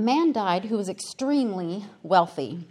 [0.00, 2.66] man died who was extremely wealthy.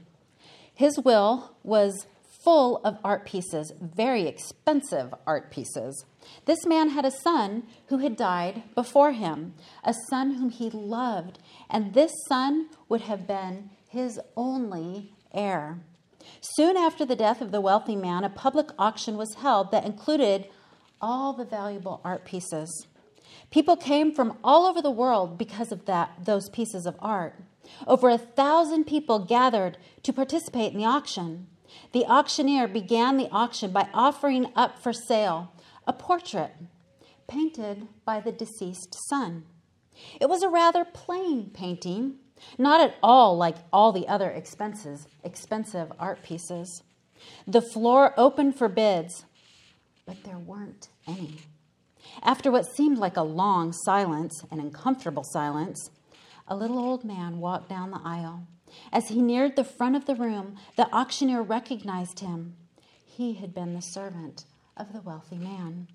[0.73, 2.07] His will was
[2.43, 6.05] full of art pieces, very expensive art pieces.
[6.45, 9.53] This man had a son who had died before him,
[9.83, 11.39] a son whom he loved,
[11.69, 15.79] and this son would have been his only heir.
[16.41, 20.47] Soon after the death of the wealthy man, a public auction was held that included
[21.01, 22.87] all the valuable art pieces.
[23.51, 27.35] People came from all over the world because of that, those pieces of art.
[27.87, 31.47] Over a thousand people gathered to participate in the auction.
[31.91, 35.51] The auctioneer began the auction by offering up for sale
[35.87, 36.51] a portrait
[37.27, 39.43] painted by the deceased son.
[40.19, 42.15] It was a rather plain painting,
[42.57, 46.83] not at all like all the other expenses, expensive art pieces.
[47.47, 49.25] The floor opened for bids,
[50.05, 51.37] but there weren't any.
[52.21, 55.89] After what seemed like a long silence, an uncomfortable silence,
[56.47, 58.47] a little old man walked down the aisle.
[58.91, 62.55] As he neared the front of the room, the auctioneer recognized him.
[63.05, 64.45] He had been the servant
[64.77, 65.87] of the wealthy man.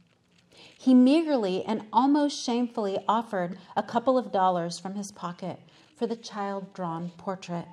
[0.78, 5.58] He meagerly and almost shamefully offered a couple of dollars from his pocket
[5.96, 7.67] for the child drawn portrait.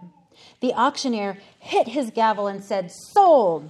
[0.62, 3.70] The auctioneer hit his gavel and said, Sold!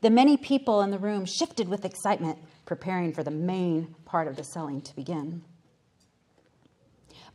[0.00, 4.36] The many people in the room shifted with excitement, preparing for the main part of
[4.36, 5.42] the selling to begin.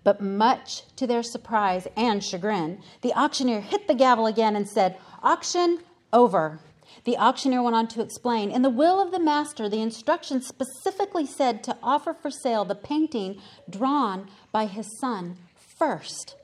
[0.04, 4.98] But much to their surprise and chagrin, the auctioneer hit the gavel again and said,
[5.22, 5.80] Auction
[6.14, 6.60] over.
[7.04, 11.26] The auctioneer went on to explain In the will of the master, the instructions specifically
[11.26, 16.36] said to offer for sale the painting drawn by his son first,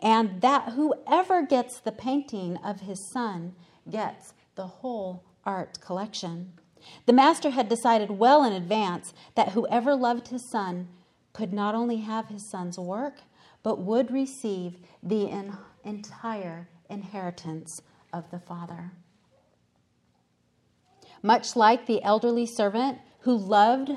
[0.00, 3.54] and that whoever gets the painting of his son
[3.88, 6.52] gets the whole art collection.
[7.06, 10.88] The master had decided well in advance that whoever loved his son
[11.32, 13.20] could not only have his son's work,
[13.62, 15.30] but would receive the
[15.84, 18.92] entire inheritance of the father.
[21.22, 23.92] Much like the elderly servant who loved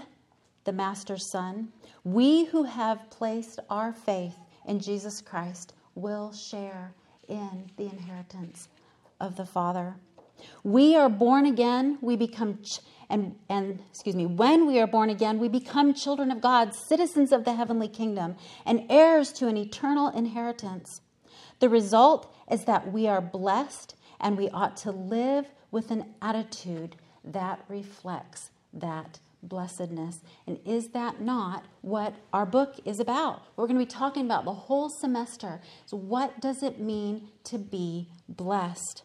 [0.65, 1.71] the master's son,
[2.03, 6.93] we who have placed our faith in Jesus Christ will share
[7.27, 8.67] in the inheritance
[9.19, 9.95] of the Father.
[10.63, 15.09] We are born again, we become ch- and and excuse me, when we are born
[15.09, 19.57] again, we become children of God, citizens of the heavenly kingdom, and heirs to an
[19.57, 21.01] eternal inheritance.
[21.59, 26.95] The result is that we are blessed and we ought to live with an attitude
[27.23, 30.21] that reflects that blessedness.
[30.47, 33.43] And is that not what our book is about?
[33.55, 35.61] We're going to be talking about the whole semester.
[35.85, 39.03] So, what does it mean to be blessed?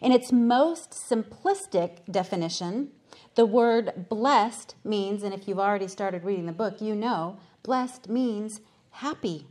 [0.00, 2.90] In its most simplistic definition,
[3.34, 8.08] the word blessed means, and if you've already started reading the book, you know, blessed
[8.08, 9.46] means happy.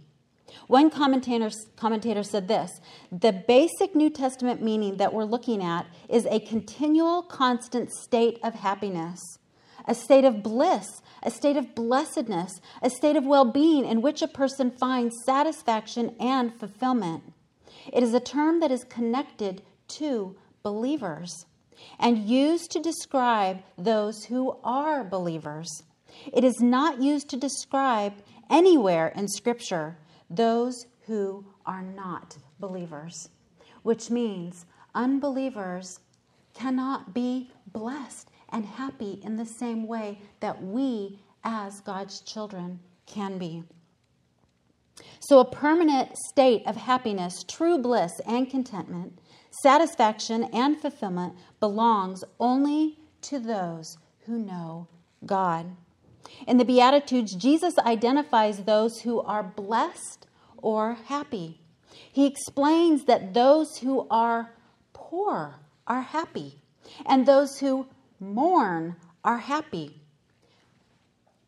[0.68, 2.80] One commentator, commentator said this
[3.12, 8.56] The basic New Testament meaning that we're looking at is a continual, constant state of
[8.56, 9.20] happiness,
[9.88, 14.22] a state of bliss, a state of blessedness, a state of well being in which
[14.22, 17.34] a person finds satisfaction and fulfillment.
[17.92, 19.62] It is a term that is connected
[19.98, 21.46] to believers
[22.00, 25.84] and used to describe those who are believers.
[26.32, 28.14] It is not used to describe
[28.50, 29.98] anywhere in Scripture
[30.30, 33.30] those who are not believers,
[33.82, 34.66] which means
[34.96, 36.00] unbelievers
[36.54, 43.38] cannot be blessed and happy in the same way that we, as God's children, can
[43.38, 43.64] be.
[45.20, 49.18] So, a permanent state of happiness, true bliss, and contentment,
[49.62, 54.88] satisfaction, and fulfillment belongs only to those who know
[55.26, 55.76] God.
[56.48, 60.28] In the Beatitudes, Jesus identifies those who are blessed
[60.58, 61.62] or happy.
[62.12, 64.52] He explains that those who are
[64.94, 65.56] poor
[65.86, 66.60] are happy,
[67.06, 67.88] and those who
[68.20, 70.02] mourn are happy.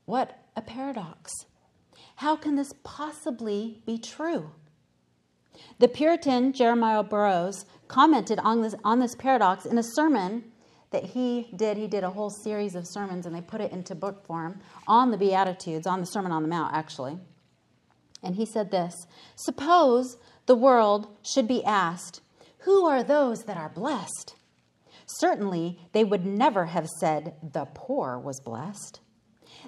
[0.06, 1.32] What a paradox.
[2.18, 4.52] How can this possibly be true?
[5.80, 10.52] The Puritan Jeremiah Burroughs commented on this, on this paradox in a sermon
[10.92, 11.78] that he did.
[11.78, 15.12] He did a whole series of sermons and they put it into book form on
[15.12, 17.18] the Beatitudes, on the Sermon on the Mount, actually.
[18.24, 22.22] And he said this Suppose the world should be asked,
[22.60, 24.36] Who are those that are blessed?
[25.06, 29.00] Certainly, they would never have said the poor was blessed.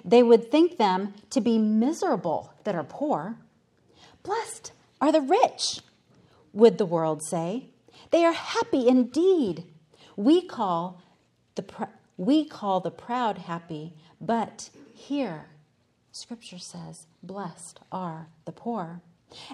[0.04, 3.36] They would think them to be miserable that are poor.
[4.22, 5.80] Blessed are the rich,
[6.52, 7.70] would the world say.
[8.10, 9.64] They are happy indeed.
[10.16, 11.02] We call
[11.54, 11.84] the, pr-
[12.16, 15.46] we call the proud happy, but here,
[16.12, 19.02] Scripture says, blessed are the poor.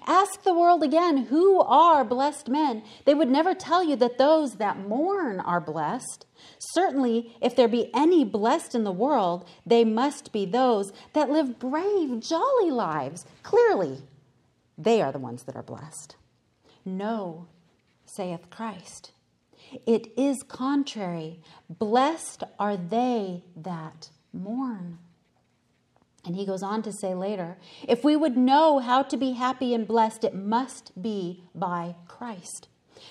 [0.07, 2.85] Ask the world again who are blessed men.
[3.05, 6.27] They would never tell you that those that mourn are blessed.
[6.59, 11.59] Certainly, if there be any blessed in the world, they must be those that live
[11.59, 13.27] brave, jolly lives.
[13.43, 14.03] Clearly,
[14.77, 16.17] they are the ones that are blessed.
[16.85, 17.47] No,
[18.05, 19.13] saith Christ.
[19.87, 21.41] It is contrary.
[21.69, 24.99] Blessed are they that mourn.
[26.25, 29.75] And he goes on to say later if we would know how to be happy
[29.75, 32.69] and blessed, it must be by Christ.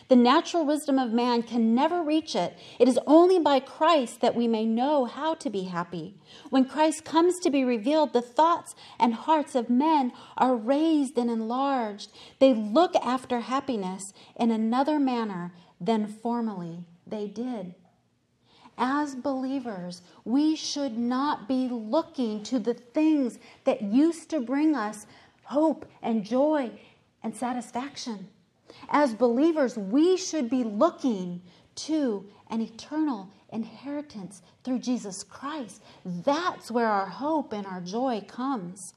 [0.07, 2.57] The natural wisdom of man can never reach it.
[2.79, 6.15] It is only by Christ that we may know how to be happy.
[6.49, 11.29] When Christ comes to be revealed, the thoughts and hearts of men are raised and
[11.29, 12.11] enlarged.
[12.39, 17.75] They look after happiness in another manner than formerly they did
[18.77, 25.05] as believers, we should not be looking to the things that used to bring us
[25.43, 26.71] hope and joy
[27.21, 28.29] and satisfaction.
[28.89, 31.41] As believers, we should be looking
[31.75, 35.81] to an eternal inheritance through Jesus Christ.
[36.05, 38.93] That's where our hope and our joy comes.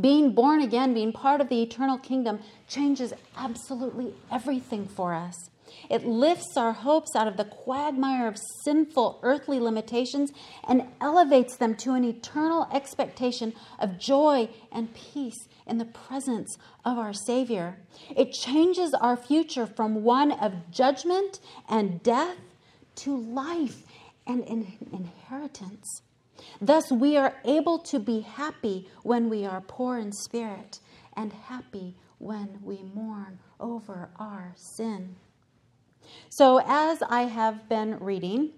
[0.00, 5.50] Being born again, being part of the eternal kingdom, changes absolutely everything for us.
[5.90, 10.32] It lifts our hopes out of the quagmire of sinful earthly limitations
[10.66, 16.98] and elevates them to an eternal expectation of joy and peace in the presence of
[16.98, 17.78] our Savior.
[18.14, 22.38] It changes our future from one of judgment and death
[22.96, 23.82] to life
[24.26, 26.02] and inheritance.
[26.60, 30.80] Thus, we are able to be happy when we are poor in spirit
[31.16, 35.16] and happy when we mourn over our sin.
[36.28, 38.52] So, as I have been reading,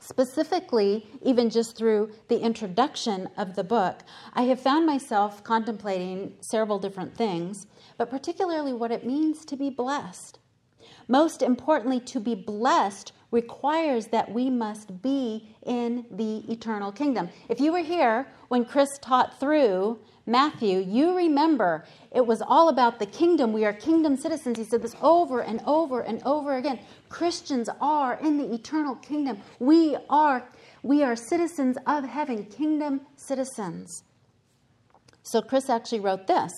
[0.00, 4.00] specifically, even just through the introduction of the book,
[4.32, 7.66] I have found myself contemplating several different things,
[7.96, 10.38] but particularly what it means to be blessed.
[11.06, 17.28] Most importantly, to be blessed requires that we must be in the eternal kingdom.
[17.48, 22.98] If you were here when Chris taught through Matthew, you remember it was all about
[22.98, 23.52] the kingdom.
[23.52, 24.58] We are kingdom citizens.
[24.58, 26.78] He said this over and over and over again.
[27.08, 29.38] Christians are in the eternal kingdom.
[29.58, 30.48] We are
[30.82, 34.02] we are citizens of heaven, kingdom citizens.
[35.22, 36.52] So Chris actually wrote this.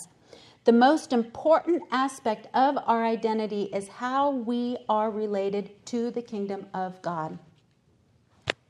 [0.64, 6.66] The most important aspect of our identity is how we are related to the kingdom
[6.72, 7.36] of God.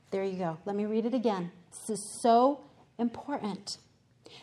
[0.09, 0.57] There you go.
[0.65, 1.51] Let me read it again.
[1.71, 2.61] This is so
[2.97, 3.77] important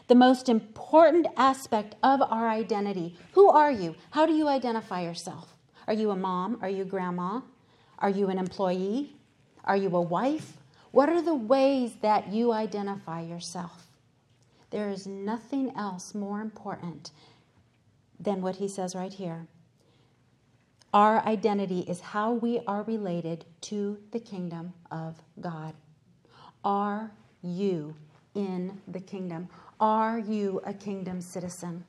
[0.08, 3.16] the most important aspect of our identity.
[3.32, 3.94] Who are you?
[4.10, 5.54] How do you identify yourself?
[5.86, 6.58] Are you a mom?
[6.62, 7.40] Are you grandma?
[7.98, 9.16] Are you an employee?
[9.64, 10.56] Are you a wife?
[10.90, 13.86] What are the ways that you identify yourself?
[14.70, 17.10] There is nothing else more important
[18.18, 19.46] than what he says right here.
[20.92, 25.74] Our identity is how we are related to the kingdom of God.
[26.64, 27.94] Are you
[28.34, 29.48] in the kingdom?
[29.80, 31.84] Are you a kingdom citizen?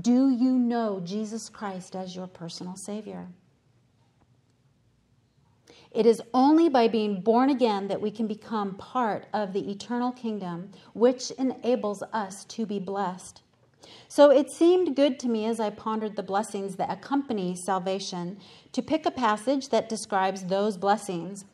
[0.00, 3.26] Do you know Jesus Christ as your personal Savior?
[5.90, 10.12] It is only by being born again that we can become part of the eternal
[10.12, 13.42] kingdom, which enables us to be blessed.
[14.08, 18.38] So it seemed good to me as I pondered the blessings that accompany salvation
[18.72, 21.44] to pick a passage that describes those blessings.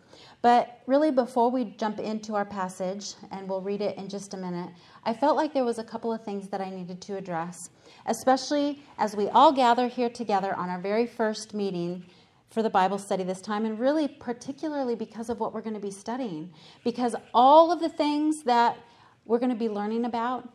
[0.42, 4.38] But really, before we jump into our passage, and we'll read it in just a
[4.38, 4.70] minute,
[5.04, 7.70] I felt like there was a couple of things that I needed to address,
[8.06, 12.06] especially as we all gather here together on our very first meeting
[12.48, 15.80] for the Bible study this time, and really particularly because of what we're going to
[15.80, 16.52] be studying.
[16.84, 18.78] Because all of the things that
[19.26, 20.48] we're going to be learning about,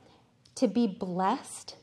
[0.56, 1.76] to be blessed,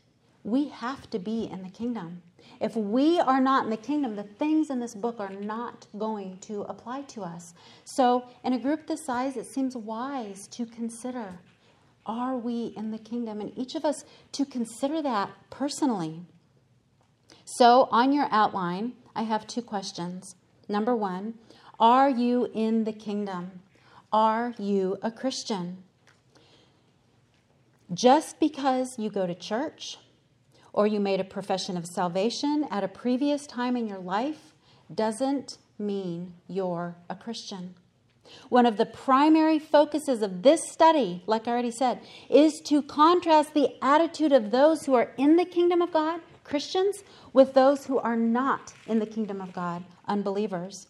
[0.43, 2.23] we have to be in the kingdom.
[2.61, 6.39] If we are not in the kingdom, the things in this book are not going
[6.43, 7.55] to apply to us.
[7.85, 11.39] So, in a group this size, it seems wise to consider
[12.05, 13.41] are we in the kingdom?
[13.41, 16.23] And each of us to consider that personally.
[17.45, 20.35] So, on your outline, I have two questions.
[20.69, 21.35] Number one,
[21.79, 23.61] are you in the kingdom?
[24.13, 25.85] Are you a Christian?
[27.93, 29.99] Just because you go to church
[30.73, 34.53] or you made a profession of salvation at a previous time in your life
[34.93, 37.75] doesn't mean you're a Christian.
[38.49, 42.01] One of the primary focuses of this study, like I already said,
[42.31, 47.03] is to contrast the attitude of those who are in the kingdom of God, Christians,
[47.33, 50.87] with those who are not in the kingdom of God, unbelievers.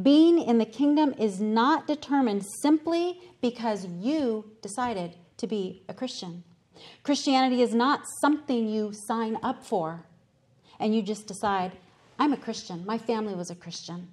[0.00, 6.44] Being in the kingdom is not determined simply because you decided to be a Christian.
[7.02, 10.04] Christianity is not something you sign up for
[10.78, 11.72] and you just decide,
[12.18, 12.84] I'm a Christian.
[12.86, 14.08] My family was a Christian.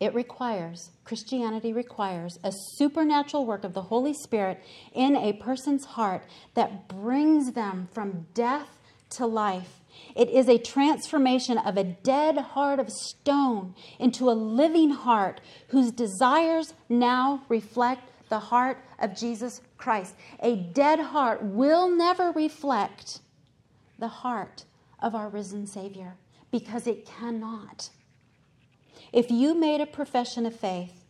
[0.00, 4.60] It requires, Christianity requires, a supernatural work of the Holy Spirit
[4.92, 6.24] in a person's heart
[6.54, 9.80] that brings them from death to life.
[10.16, 15.92] It is a transformation of a dead heart of stone into a living heart whose
[15.92, 20.14] desires now reflect the heart of Jesus Christ.
[20.40, 23.18] A dead heart will never reflect
[23.98, 24.64] the heart
[25.00, 26.14] of our risen Savior
[26.52, 27.90] because it cannot.
[29.12, 31.04] If you made a profession of faith,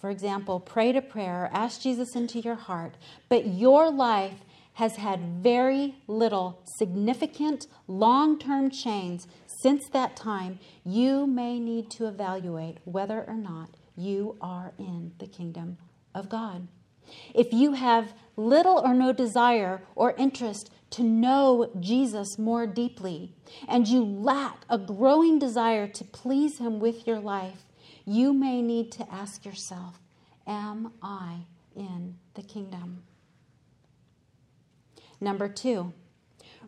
[0.00, 2.96] for example, prayed a prayer, asked Jesus into your heart,
[3.28, 4.40] but your life
[4.74, 12.08] has had very little significant long term change since that time, you may need to
[12.08, 15.78] evaluate whether or not you are in the kingdom
[16.12, 16.66] of God.
[17.34, 23.34] If you have little or no desire or interest to know Jesus more deeply,
[23.68, 27.64] and you lack a growing desire to please Him with your life,
[28.04, 29.98] you may need to ask yourself
[30.46, 33.04] Am I in the kingdom?
[35.20, 35.92] Number two,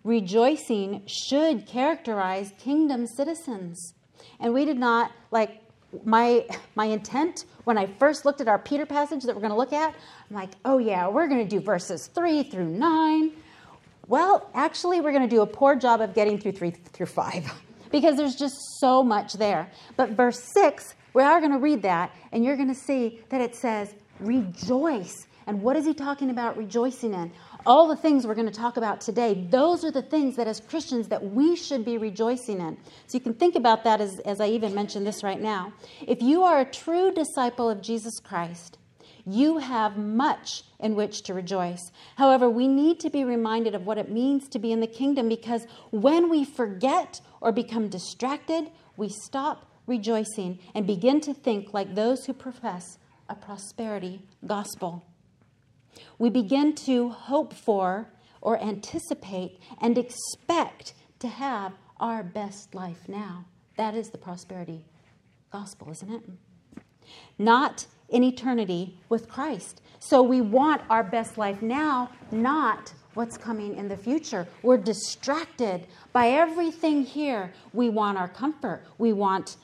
[0.05, 3.95] rejoicing should characterize kingdom citizens.
[4.39, 5.64] And we did not, like,
[6.05, 9.57] my, my intent when I first looked at our Peter passage that we're going to
[9.57, 9.95] look at,
[10.31, 13.33] I'm like, oh yeah, we're going to do verses 3 through 9.
[14.07, 17.53] Well, actually, we're going to do a poor job of getting through 3 through 5
[17.91, 19.71] because there's just so much there.
[19.97, 23.41] But verse 6, we are going to read that, and you're going to see that
[23.41, 25.27] it says, rejoice.
[25.47, 27.33] And what is he talking about rejoicing in?
[27.67, 30.61] All the things we're going to talk about today those are the things that as
[30.61, 34.41] christians that we should be rejoicing in so you can think about that as, as
[34.41, 35.73] i even mentioned this right now
[36.07, 38.79] if you are a true disciple of jesus christ
[39.27, 41.91] you have much in which to rejoice.
[42.17, 45.29] However, we need to be reminded of what it means to be in the kingdom
[45.29, 51.95] because when we forget or become distracted, we stop rejoicing and begin to think like
[51.95, 55.05] those who profess a prosperity gospel.
[56.19, 58.09] We begin to hope for
[58.41, 63.47] or anticipate and expect to have our best life now.
[63.77, 64.85] That is the prosperity
[65.51, 66.23] gospel, isn't it?
[67.39, 69.81] Not in eternity with Christ.
[69.99, 74.47] So we want our best life now, not what's coming in the future.
[74.63, 77.53] We're distracted by everything here.
[77.73, 78.85] We want our comfort.
[78.99, 79.57] We want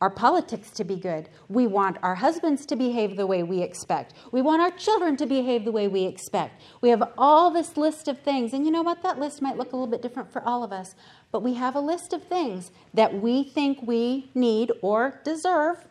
[0.00, 1.28] our politics to be good.
[1.48, 4.12] We want our husbands to behave the way we expect.
[4.30, 6.60] We want our children to behave the way we expect.
[6.82, 8.52] We have all this list of things.
[8.52, 9.02] And you know what?
[9.02, 10.94] That list might look a little bit different for all of us.
[11.32, 15.86] But we have a list of things that we think we need or deserve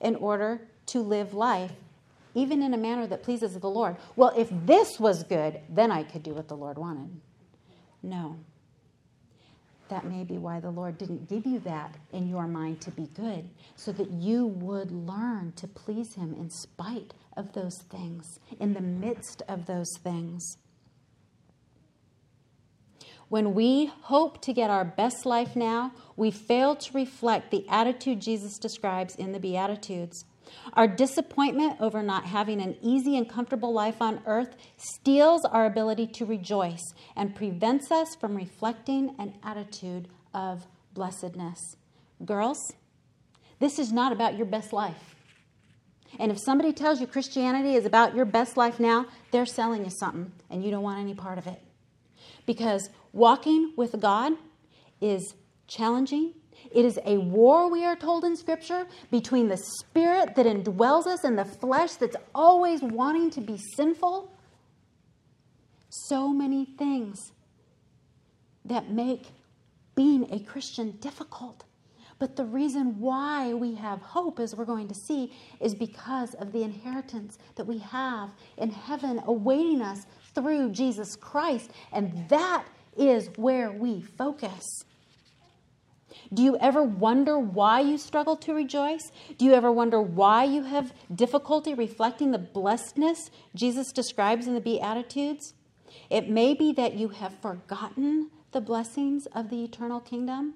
[0.00, 1.72] in order to live life,
[2.34, 3.96] even in a manner that pleases the Lord.
[4.14, 7.08] Well, if this was good, then I could do what the Lord wanted.
[8.02, 8.36] No.
[9.92, 13.08] That may be why the Lord didn't give you that in your mind to be
[13.14, 18.72] good, so that you would learn to please Him in spite of those things, in
[18.72, 20.56] the midst of those things.
[23.28, 28.22] When we hope to get our best life now, we fail to reflect the attitude
[28.22, 30.24] Jesus describes in the Beatitudes.
[30.74, 36.06] Our disappointment over not having an easy and comfortable life on earth steals our ability
[36.08, 41.76] to rejoice and prevents us from reflecting an attitude of blessedness.
[42.24, 42.72] Girls,
[43.58, 45.14] this is not about your best life.
[46.18, 49.90] And if somebody tells you Christianity is about your best life now, they're selling you
[49.90, 51.62] something and you don't want any part of it.
[52.44, 54.34] Because walking with God
[55.00, 55.34] is
[55.66, 56.34] challenging,
[56.70, 61.24] it is a war, we are told in Scripture, between the spirit that indwells us
[61.24, 64.32] and the flesh that's always wanting to be sinful.
[65.88, 67.32] So many things
[68.64, 69.26] that make
[69.94, 71.64] being a Christian difficult.
[72.18, 76.52] But the reason why we have hope, as we're going to see, is because of
[76.52, 81.72] the inheritance that we have in heaven awaiting us through Jesus Christ.
[81.92, 82.64] And that
[82.96, 84.62] is where we focus.
[86.32, 89.12] Do you ever wonder why you struggle to rejoice?
[89.36, 94.60] Do you ever wonder why you have difficulty reflecting the blessedness Jesus describes in the
[94.60, 95.54] Beatitudes?
[96.08, 100.54] It may be that you have forgotten the blessings of the eternal kingdom,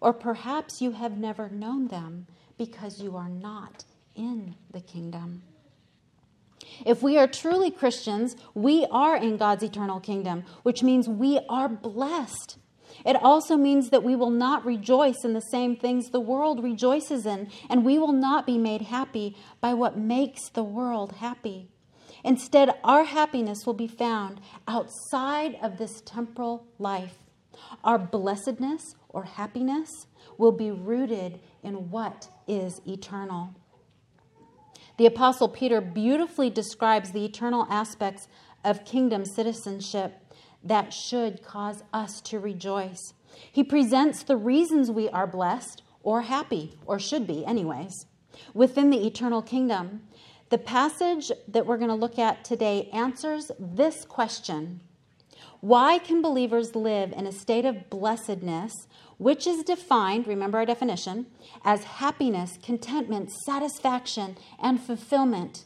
[0.00, 2.26] or perhaps you have never known them
[2.58, 3.84] because you are not
[4.16, 5.42] in the kingdom.
[6.84, 11.68] If we are truly Christians, we are in God's eternal kingdom, which means we are
[11.68, 12.56] blessed.
[13.04, 17.26] It also means that we will not rejoice in the same things the world rejoices
[17.26, 21.68] in, and we will not be made happy by what makes the world happy.
[22.24, 27.18] Instead, our happiness will be found outside of this temporal life.
[27.82, 30.06] Our blessedness or happiness
[30.38, 33.54] will be rooted in what is eternal.
[34.98, 38.28] The Apostle Peter beautifully describes the eternal aspects
[38.64, 40.21] of kingdom citizenship
[40.64, 43.14] that should cause us to rejoice.
[43.50, 48.06] He presents the reasons we are blessed or happy, or should be, anyways,
[48.54, 50.02] within the eternal kingdom.
[50.50, 54.80] The passage that we're going to look at today answers this question
[55.60, 58.88] Why can believers live in a state of blessedness,
[59.18, 61.26] which is defined, remember our definition,
[61.64, 65.64] as happiness, contentment, satisfaction, and fulfillment?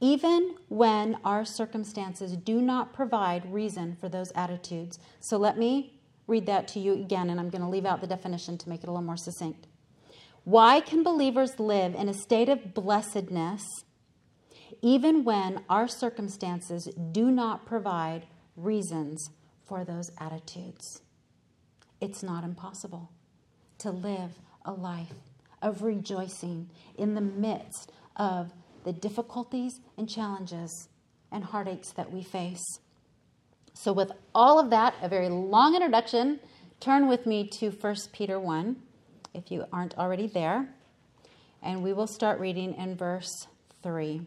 [0.00, 4.98] Even when our circumstances do not provide reason for those attitudes.
[5.20, 8.06] So let me read that to you again, and I'm going to leave out the
[8.06, 9.66] definition to make it a little more succinct.
[10.44, 13.64] Why can believers live in a state of blessedness
[14.80, 18.26] even when our circumstances do not provide
[18.56, 19.30] reasons
[19.66, 21.02] for those attitudes?
[22.00, 23.10] It's not impossible
[23.78, 25.14] to live a life
[25.60, 28.52] of rejoicing in the midst of
[28.88, 30.88] the difficulties and challenges
[31.30, 32.64] and heartaches that we face.
[33.74, 36.40] So, with all of that, a very long introduction,
[36.80, 38.76] turn with me to 1 Peter 1,
[39.34, 40.70] if you aren't already there,
[41.62, 43.46] and we will start reading in verse
[43.82, 44.22] 3.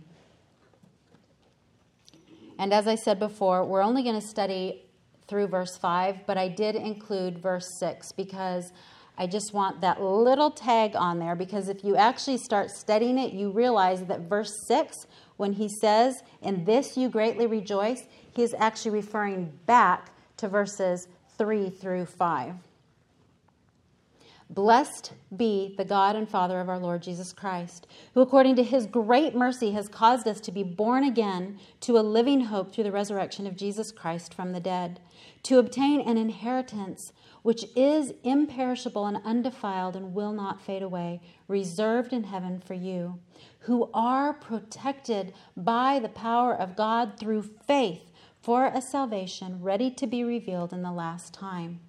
[2.60, 4.84] And as I said before, we're only going to study
[5.28, 8.72] through verse 5, but I did include verse 6 because
[9.18, 13.34] I just want that little tag on there because if you actually start studying it,
[13.34, 15.06] you realize that verse 6,
[15.38, 21.08] when he says, In this you greatly rejoice, he is actually referring back to verses
[21.38, 22.56] 3 through 5.
[24.54, 28.86] Blessed be the God and Father of our Lord Jesus Christ, who according to his
[28.86, 32.92] great mercy has caused us to be born again to a living hope through the
[32.92, 35.00] resurrection of Jesus Christ from the dead,
[35.44, 42.12] to obtain an inheritance which is imperishable and undefiled and will not fade away, reserved
[42.12, 43.20] in heaven for you,
[43.60, 48.12] who are protected by the power of God through faith
[48.42, 51.80] for a salvation ready to be revealed in the last time.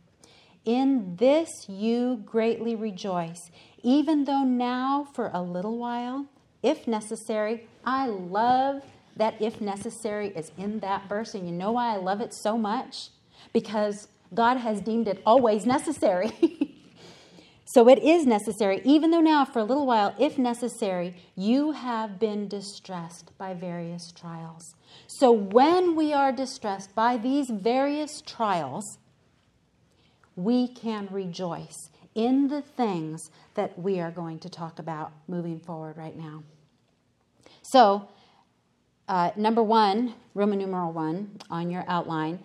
[0.65, 3.51] In this you greatly rejoice,
[3.83, 6.27] even though now for a little while,
[6.63, 8.83] if necessary, I love
[9.17, 11.35] that if necessary is in that verse.
[11.35, 13.09] And you know why I love it so much?
[13.53, 16.77] Because God has deemed it always necessary.
[17.65, 22.19] so it is necessary, even though now, for a little while, if necessary, you have
[22.19, 24.75] been distressed by various trials.
[25.07, 28.99] So when we are distressed by these various trials,
[30.37, 35.97] we can rejoice in the things that we are going to talk about moving forward
[35.97, 36.43] right now.
[37.63, 38.09] So,
[39.09, 42.41] uh, number one, Roman numeral one on your outline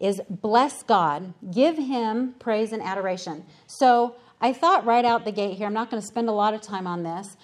[0.00, 3.44] is bless God, give Him praise and adoration.
[3.66, 6.54] So I thought right out the gate here, I'm not going to spend a lot
[6.54, 7.36] of time on this,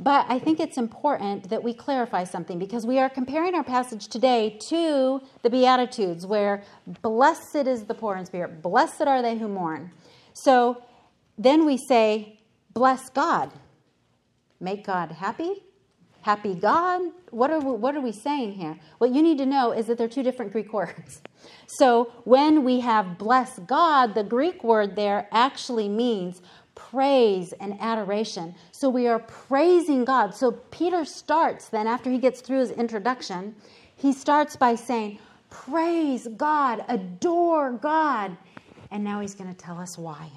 [0.00, 4.06] but I think it's important that we clarify something because we are comparing our passage
[4.06, 6.62] today to the Beatitudes, where
[7.02, 9.90] blessed is the poor in spirit, blessed are they who mourn.
[10.34, 10.82] So
[11.36, 12.38] then we say,
[12.72, 13.50] bless God.
[14.60, 15.64] Make God happy,
[16.22, 17.02] happy God?
[17.30, 18.78] What are, we, what are we saying here?
[18.98, 21.22] What you need to know is that they're two different Greek words.
[21.66, 26.42] So when we have bless God, the Greek word there actually means
[26.90, 28.54] praise and adoration.
[28.72, 30.34] So we are praising God.
[30.34, 33.54] So Peter starts then, after he gets through his introduction,
[33.96, 35.18] he starts by saying,
[35.50, 38.36] Praise God, adore God.
[38.90, 40.30] And now he's going to tell us why.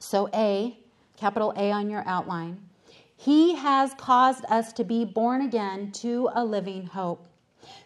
[0.00, 0.76] So, A,
[1.16, 2.60] capital A on your outline
[3.16, 7.26] he has caused us to be born again to a living hope.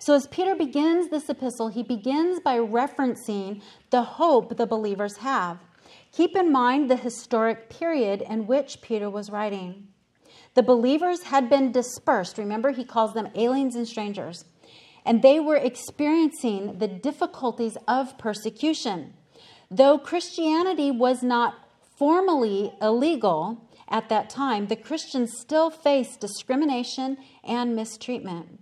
[0.01, 5.59] So, as Peter begins this epistle, he begins by referencing the hope the believers have.
[6.13, 9.89] Keep in mind the historic period in which Peter was writing.
[10.55, 12.39] The believers had been dispersed.
[12.39, 14.45] Remember, he calls them aliens and strangers.
[15.05, 19.15] And they were experiencing the difficulties of persecution.
[19.71, 21.55] Though Christianity was not
[21.97, 28.61] formally illegal, at that time, the Christians still faced discrimination and mistreatment.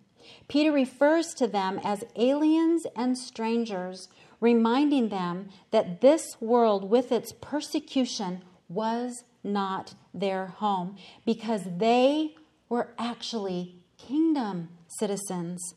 [0.49, 4.09] Peter refers to them as aliens and strangers,
[4.41, 12.35] reminding them that this world, with its persecution, was not their home because they
[12.69, 15.75] were actually kingdom citizens.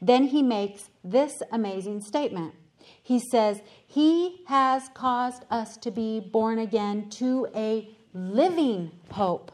[0.00, 2.54] Then he makes this amazing statement.
[3.02, 9.52] He says, He has caused us to be born again to a living hope.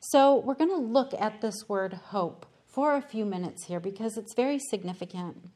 [0.00, 4.16] So we're going to look at this word hope for a few minutes here because
[4.16, 5.50] it's very significant.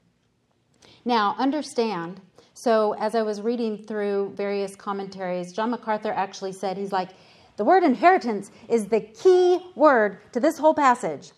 [1.04, 2.20] Now, understand,
[2.54, 7.10] so as I was reading through various commentaries, John MacArthur actually said, he's like,
[7.56, 11.32] the word inheritance is the key word to this whole passage.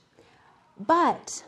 [0.79, 1.45] But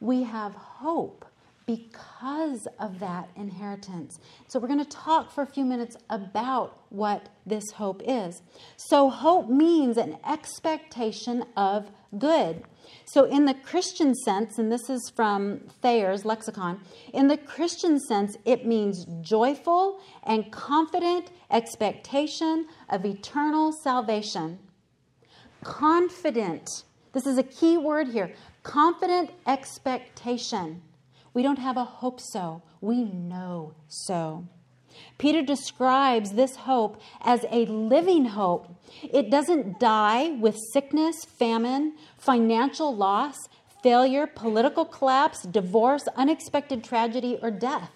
[0.00, 1.24] we have hope
[1.66, 4.18] because of that inheritance.
[4.48, 8.42] So, we're going to talk for a few minutes about what this hope is.
[8.76, 12.64] So, hope means an expectation of good.
[13.06, 16.80] So, in the Christian sense, and this is from Thayer's lexicon,
[17.12, 24.58] in the Christian sense, it means joyful and confident expectation of eternal salvation.
[25.62, 26.68] Confident,
[27.12, 30.82] this is a key word here confident expectation.
[31.34, 34.46] We don't have a hope so, we know so.
[35.18, 38.68] Peter describes this hope as a living hope.
[39.02, 43.48] It doesn't die with sickness, famine, financial loss,
[43.82, 47.90] failure, political collapse, divorce, unexpected tragedy, or death.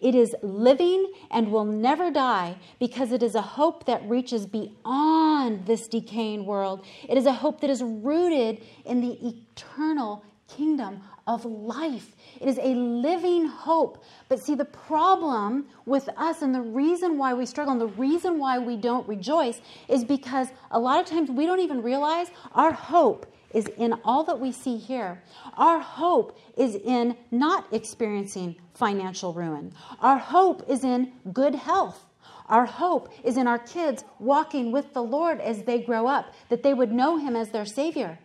[0.00, 5.66] It is living and will never die because it is a hope that reaches beyond
[5.66, 6.84] this decaying world.
[7.08, 12.14] It is a hope that is rooted in the eternal kingdom of life.
[12.40, 14.04] It is a living hope.
[14.28, 18.38] But see, the problem with us and the reason why we struggle and the reason
[18.38, 22.72] why we don't rejoice is because a lot of times we don't even realize our
[22.72, 25.22] hope is in all that we see here.
[25.56, 29.72] Our hope is in not experiencing financial ruin.
[30.00, 32.04] Our hope is in good health.
[32.48, 36.62] Our hope is in our kids walking with the Lord as they grow up, that
[36.62, 38.18] they would know Him as their Savior.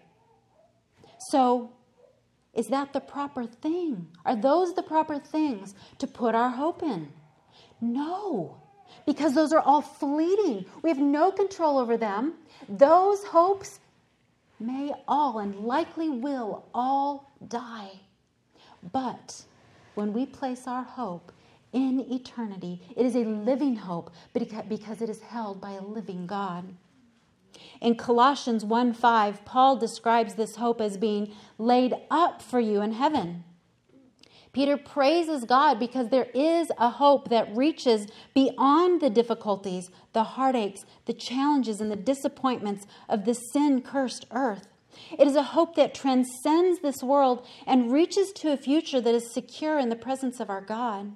[1.30, 1.72] So,
[2.54, 4.08] is that the proper thing?
[4.26, 7.12] Are those the proper things to put our hope in?
[7.82, 8.58] No,
[9.06, 10.66] because those are all fleeting.
[10.82, 12.34] We have no control over them.
[12.68, 13.80] Those hopes
[14.60, 17.92] may all and likely will all die.
[18.92, 19.44] But
[19.96, 21.32] when we place our hope
[21.72, 26.66] in eternity, it is a living hope because it is held by a living God.
[27.82, 32.94] In Colossians 1 5, Paul describes this hope as being laid up for you in
[32.94, 33.44] heaven.
[34.52, 40.86] Peter praises God because there is a hope that reaches beyond the difficulties, the heartaches,
[41.06, 44.68] the challenges, and the disappointments of the sin cursed earth.
[45.18, 49.32] It is a hope that transcends this world and reaches to a future that is
[49.32, 51.14] secure in the presence of our God.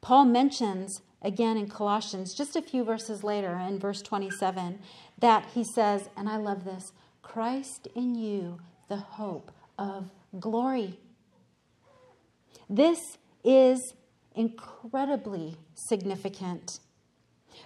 [0.00, 4.78] Paul mentions again in Colossians, just a few verses later, in verse 27,
[5.18, 8.58] that he says, and I love this Christ in you,
[8.88, 10.98] the hope of glory.
[12.68, 13.94] This is
[14.34, 16.80] incredibly significant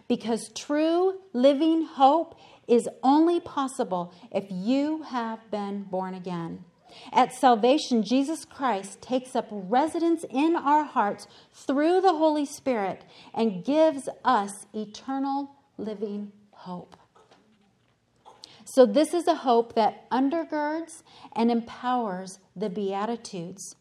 [0.09, 6.65] because true living hope is only possible if you have been born again.
[7.13, 13.05] At salvation, Jesus Christ takes up residence in our hearts through the Holy Spirit
[13.35, 16.97] and gives us eternal living hope.
[18.65, 21.03] So, this is a hope that undergirds
[21.35, 23.77] and empowers the Beatitudes.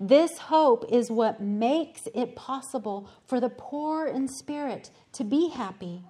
[0.00, 6.02] This hope is what makes it possible for the poor in spirit to be happy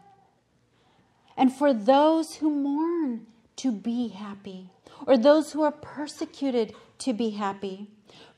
[1.39, 4.71] and for those who mourn to be happy,
[5.07, 7.89] or those who are persecuted to be happy.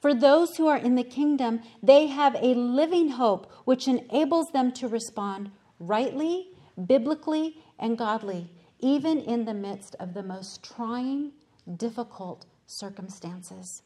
[0.00, 4.72] For those who are in the kingdom, they have a living hope which enables them
[4.72, 6.48] to respond rightly,
[6.86, 11.32] biblically, and godly, even in the midst of the most trying,
[11.76, 13.82] difficult circumstances.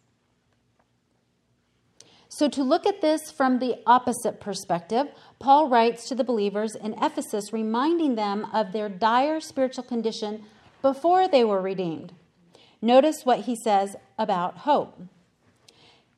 [2.29, 5.07] So, to look at this from the opposite perspective,
[5.39, 10.43] Paul writes to the believers in Ephesus, reminding them of their dire spiritual condition
[10.83, 12.13] before they were redeemed.
[12.85, 15.01] Notice what he says about hope.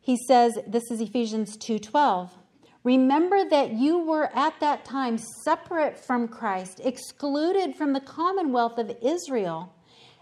[0.00, 2.31] He says, this is Ephesians 2:12.
[2.83, 8.90] Remember that you were at that time separate from Christ, excluded from the commonwealth of
[9.00, 9.76] Israel,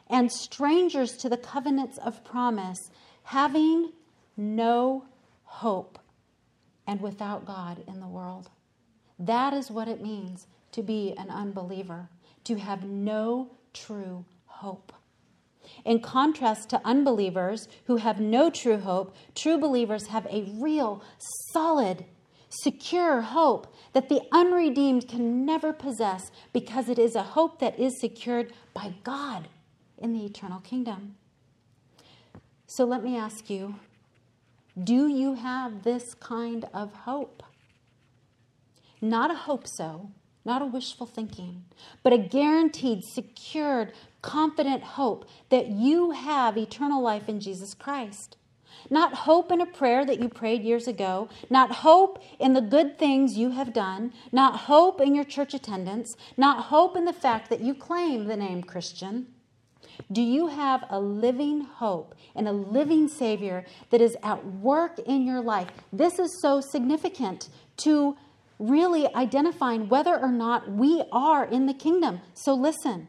[0.07, 2.91] and strangers to the covenants of promise,
[3.23, 3.93] having
[4.37, 5.07] no
[5.45, 5.99] hope,
[6.87, 8.51] and without God in the world.
[9.19, 12.11] That is what it means to be an unbeliever,
[12.45, 14.93] to have no true hope.
[15.85, 21.03] In contrast to unbelievers who have no true hope, true believers have a real,
[21.53, 22.05] solid,
[22.49, 28.01] secure hope that the unredeemed can never possess because it is a hope that is
[28.01, 29.49] secured by God
[29.99, 31.17] in the eternal kingdom.
[32.67, 33.77] So let me ask you
[34.83, 37.45] do you have this kind of hope?
[39.01, 40.11] Not a hope so,
[40.45, 41.65] not a wishful thinking,
[42.03, 43.93] but a guaranteed, secured,
[44.25, 48.39] confident hope that you have eternal life in Jesus Christ.
[48.89, 52.99] Not hope in a prayer that you prayed years ago, not hope in the good
[52.99, 57.51] things you have done, not hope in your church attendance, not hope in the fact
[57.51, 59.27] that you claim the name Christian.
[60.11, 65.27] Do you have a living hope and a living Savior that is at work in
[65.27, 65.69] your life?
[65.93, 67.51] This is so significant
[67.85, 68.17] to
[68.59, 72.23] really identifying whether or not we are in the kingdom.
[72.33, 73.09] So listen.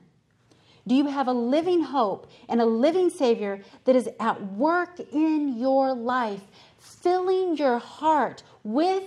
[0.87, 5.57] Do you have a living hope and a living Savior that is at work in
[5.57, 6.41] your life,
[6.79, 9.03] filling your heart with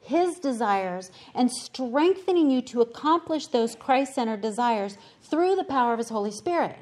[0.00, 5.98] His desires and strengthening you to accomplish those Christ centered desires through the power of
[5.98, 6.76] His Holy Spirit?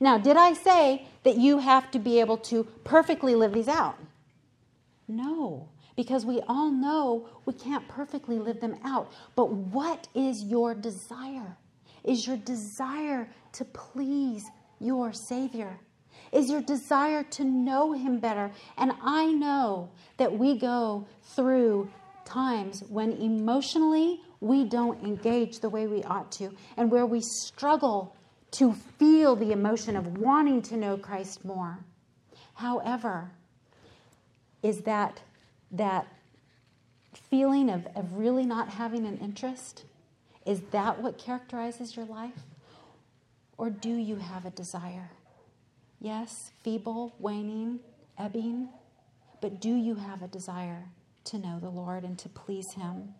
[0.00, 3.98] Now, did I say that you have to be able to perfectly live these out?
[5.06, 9.10] No, because we all know we can't perfectly live them out.
[9.34, 11.56] But what is your desire?
[12.08, 14.42] Is your desire to please
[14.80, 15.78] your Savior?
[16.32, 18.50] Is your desire to know Him better?
[18.78, 21.90] And I know that we go through
[22.24, 28.16] times when emotionally we don't engage the way we ought to, and where we struggle
[28.52, 31.78] to feel the emotion of wanting to know Christ more.
[32.54, 33.30] However,
[34.62, 35.20] is that
[35.72, 36.06] that
[37.30, 39.84] feeling of, of really not having an interest?
[40.46, 42.42] Is that what characterizes your life?
[43.56, 45.10] Or do you have a desire?
[46.00, 47.80] Yes, feeble, waning,
[48.16, 48.68] ebbing,
[49.40, 50.90] but do you have a desire
[51.24, 53.14] to know the Lord and to please Him?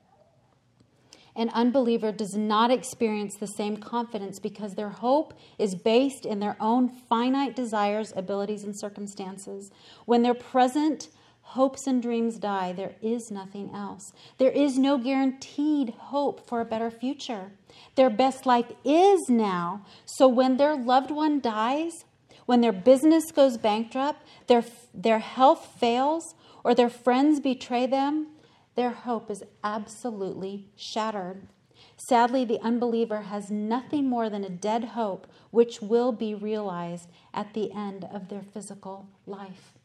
[1.38, 6.56] An unbeliever does not experience the same confidence because their hope is based in their
[6.58, 9.70] own finite desires, abilities, and circumstances.
[10.04, 11.08] When their present
[11.52, 14.12] hopes and dreams die, there is nothing else.
[14.36, 17.52] There is no guaranteed hope for a better future.
[17.94, 19.86] Their best life is now.
[20.04, 22.04] So when their loved one dies,
[22.44, 26.34] when their business goes bankrupt, their, their health fails,
[26.64, 28.26] or their friends betray them,
[28.74, 31.48] their hope is absolutely shattered.
[31.96, 37.54] Sadly, the unbeliever has nothing more than a dead hope which will be realized at
[37.54, 39.77] the end of their physical life.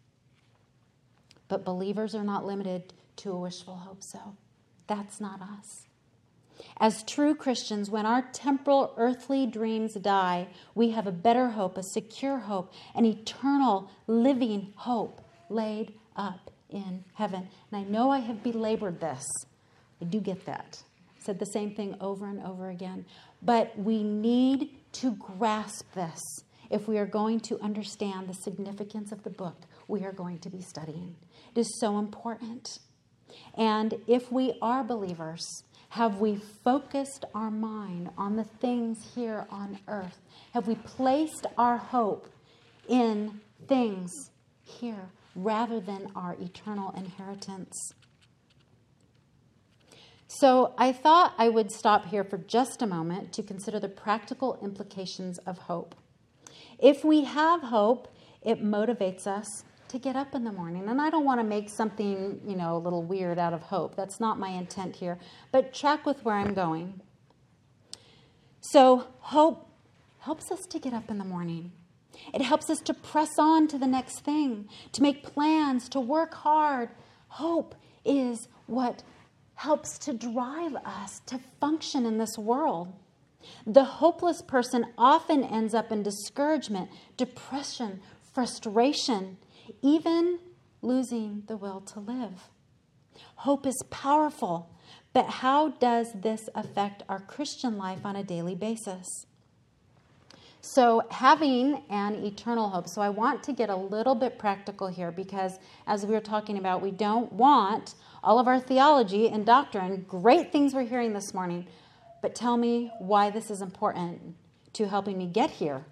[1.54, 4.36] But believers are not limited to a wishful hope, so
[4.88, 5.86] that's not us.
[6.78, 11.84] As true Christians, when our temporal earthly dreams die, we have a better hope, a
[11.84, 17.48] secure hope, an eternal living hope laid up in heaven.
[17.72, 19.24] And I know I have belabored this.
[20.02, 20.82] I do get that.
[21.20, 23.06] Said the same thing over and over again.
[23.44, 26.20] But we need to grasp this
[26.72, 30.50] if we are going to understand the significance of the book we are going to
[30.50, 31.16] be studying.
[31.56, 32.80] It is so important.
[33.56, 39.78] And if we are believers, have we focused our mind on the things here on
[39.88, 40.20] earth?
[40.54, 42.28] Have we placed our hope
[42.90, 44.32] in things
[44.64, 47.94] here rather than our eternal inheritance?
[50.28, 54.58] So I thought I would stop here for just a moment to consider the practical
[54.64, 55.94] implications of hope.
[56.80, 58.08] If we have hope,
[58.42, 60.90] it motivates us to get up in the morning.
[60.90, 63.96] And I don't want to make something, you know, a little weird out of hope.
[63.96, 65.20] That's not my intent here.
[65.52, 67.00] But track with where I'm going.
[68.60, 69.70] So, hope
[70.18, 71.74] helps us to get up in the morning.
[72.34, 76.34] It helps us to press on to the next thing, to make plans, to work
[76.34, 76.90] hard.
[77.28, 79.04] Hope is what
[79.56, 82.94] helps to drive us to function in this world.
[83.68, 88.00] The hopeless person often ends up in discouragement, depression,
[88.34, 89.38] frustration,
[89.84, 90.40] even
[90.82, 92.50] losing the will to live.
[93.36, 94.70] Hope is powerful,
[95.12, 99.08] but how does this affect our Christian life on a daily basis?
[100.62, 102.88] So, having an eternal hope.
[102.88, 106.58] So, I want to get a little bit practical here because, as we were talking
[106.58, 111.34] about, we don't want all of our theology and doctrine, great things we're hearing this
[111.34, 111.68] morning,
[112.22, 114.36] but tell me why this is important
[114.72, 115.86] to helping me get here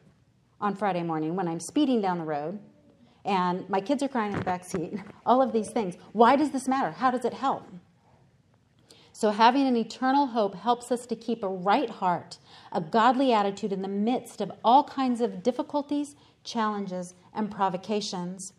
[0.62, 2.58] on Friday morning when I'm speeding down the road
[3.24, 4.94] and my kids are crying in the back seat,
[5.26, 5.96] all of these things.
[6.14, 6.92] Why does this matter?
[6.92, 7.68] How does it help?
[9.14, 12.40] So, having an eternal hope helps us to keep a right heart,
[12.72, 18.54] a godly attitude in the midst of all kinds of difficulties, challenges, and provocations.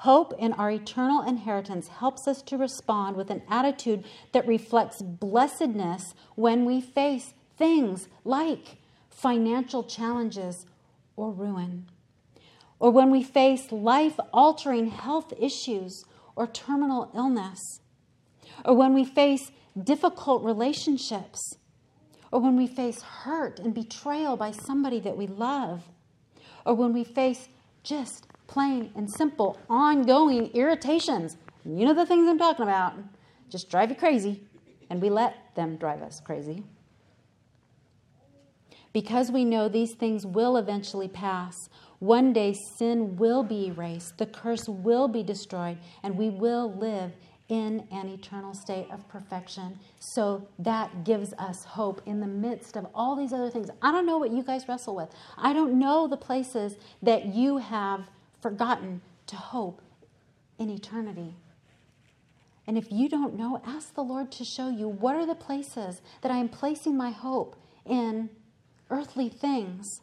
[0.00, 6.14] Hope in our eternal inheritance helps us to respond with an attitude that reflects blessedness
[6.34, 8.76] when we face things like
[9.08, 10.66] financial challenges
[11.16, 11.86] or ruin
[12.78, 17.80] or when we face life altering health issues or terminal illness,
[18.64, 19.50] or when we face
[19.82, 21.56] difficult relationships,
[22.30, 25.84] or when we face hurt and betrayal by somebody that we love,
[26.64, 27.48] or when we face
[27.82, 31.36] just plain and simple ongoing irritations.
[31.64, 32.94] You know the things I'm talking about.
[33.48, 34.42] Just drive you crazy,
[34.90, 36.64] and we let them drive us crazy.
[38.92, 44.26] Because we know these things will eventually pass, one day sin will be erased, the
[44.26, 47.12] curse will be destroyed, and we will live
[47.48, 49.78] in an eternal state of perfection.
[50.00, 53.70] So that gives us hope in the midst of all these other things.
[53.80, 55.10] I don't know what you guys wrestle with.
[55.38, 58.08] I don't know the places that you have
[58.42, 59.80] forgotten to hope
[60.58, 61.36] in eternity.
[62.66, 66.02] And if you don't know, ask the Lord to show you what are the places
[66.22, 68.28] that I am placing my hope in
[68.90, 70.00] earthly things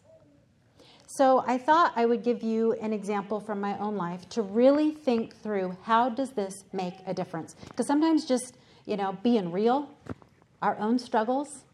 [1.16, 4.90] so I thought I would give you an example from my own life to really
[4.90, 7.56] think through how does this make a difference?
[7.68, 9.92] Because sometimes just, you know, being real,
[10.64, 11.66] our own struggles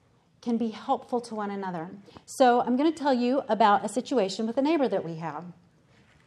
[0.41, 1.89] can be helpful to one another.
[2.25, 5.45] So I'm going to tell you about a situation with a neighbor that we have.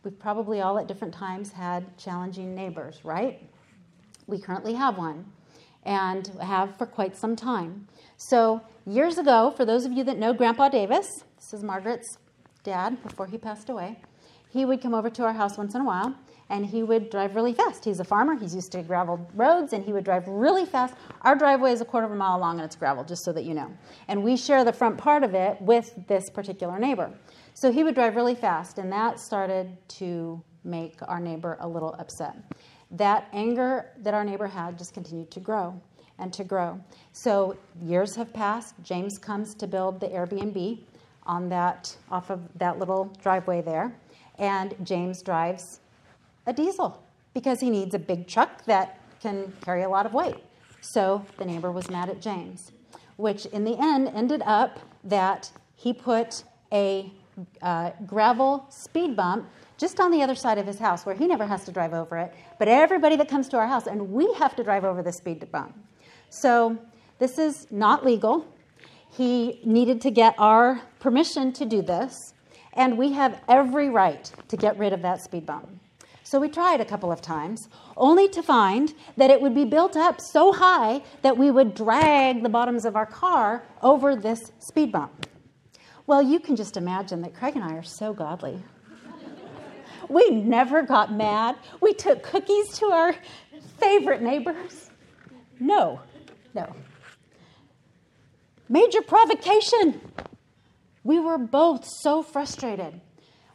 [0.04, 3.46] We've probably all at different times had challenging neighbors, right?
[4.26, 5.26] We currently have one
[5.84, 7.88] and have for quite some time.
[8.16, 12.16] So, years ago, for those of you that know Grandpa Davis, this is Margaret's
[12.62, 13.98] dad before he passed away,
[14.48, 16.14] he would come over to our house once in a while
[16.52, 17.82] and he would drive really fast.
[17.82, 20.94] He's a farmer, he's used to gravel roads, and he would drive really fast.
[21.22, 23.44] Our driveway is a quarter of a mile long and it's gravel, just so that
[23.44, 23.72] you know.
[24.08, 27.10] And we share the front part of it with this particular neighbor.
[27.54, 31.96] So he would drive really fast, and that started to make our neighbor a little
[31.98, 32.36] upset.
[32.90, 35.80] That anger that our neighbor had just continued to grow
[36.18, 36.78] and to grow.
[37.12, 38.74] So years have passed.
[38.82, 40.84] James comes to build the Airbnb
[41.26, 43.94] on that off of that little driveway there.
[44.38, 45.80] And James drives
[46.46, 47.02] a diesel
[47.34, 50.36] because he needs a big truck that can carry a lot of weight.
[50.80, 52.72] So the neighbor was mad at James,
[53.16, 57.12] which in the end ended up that he put a
[57.62, 61.46] uh, gravel speed bump just on the other side of his house where he never
[61.46, 64.54] has to drive over it, but everybody that comes to our house, and we have
[64.54, 65.76] to drive over the speed bump.
[66.30, 66.78] So
[67.18, 68.46] this is not legal
[69.12, 72.32] he needed to get our permission to do this,
[72.74, 75.68] and we have every right to get rid of that speed bump.
[76.22, 79.96] So we tried a couple of times, only to find that it would be built
[79.96, 84.92] up so high that we would drag the bottoms of our car over this speed
[84.92, 85.26] bump.
[86.06, 88.62] Well, you can just imagine that Craig and I are so godly.
[90.08, 91.56] we never got mad.
[91.80, 93.14] We took cookies to our
[93.78, 94.90] favorite neighbors.
[95.58, 96.00] No,
[96.54, 96.74] no.
[98.68, 100.00] Major provocation.
[101.04, 103.00] We were both so frustrated.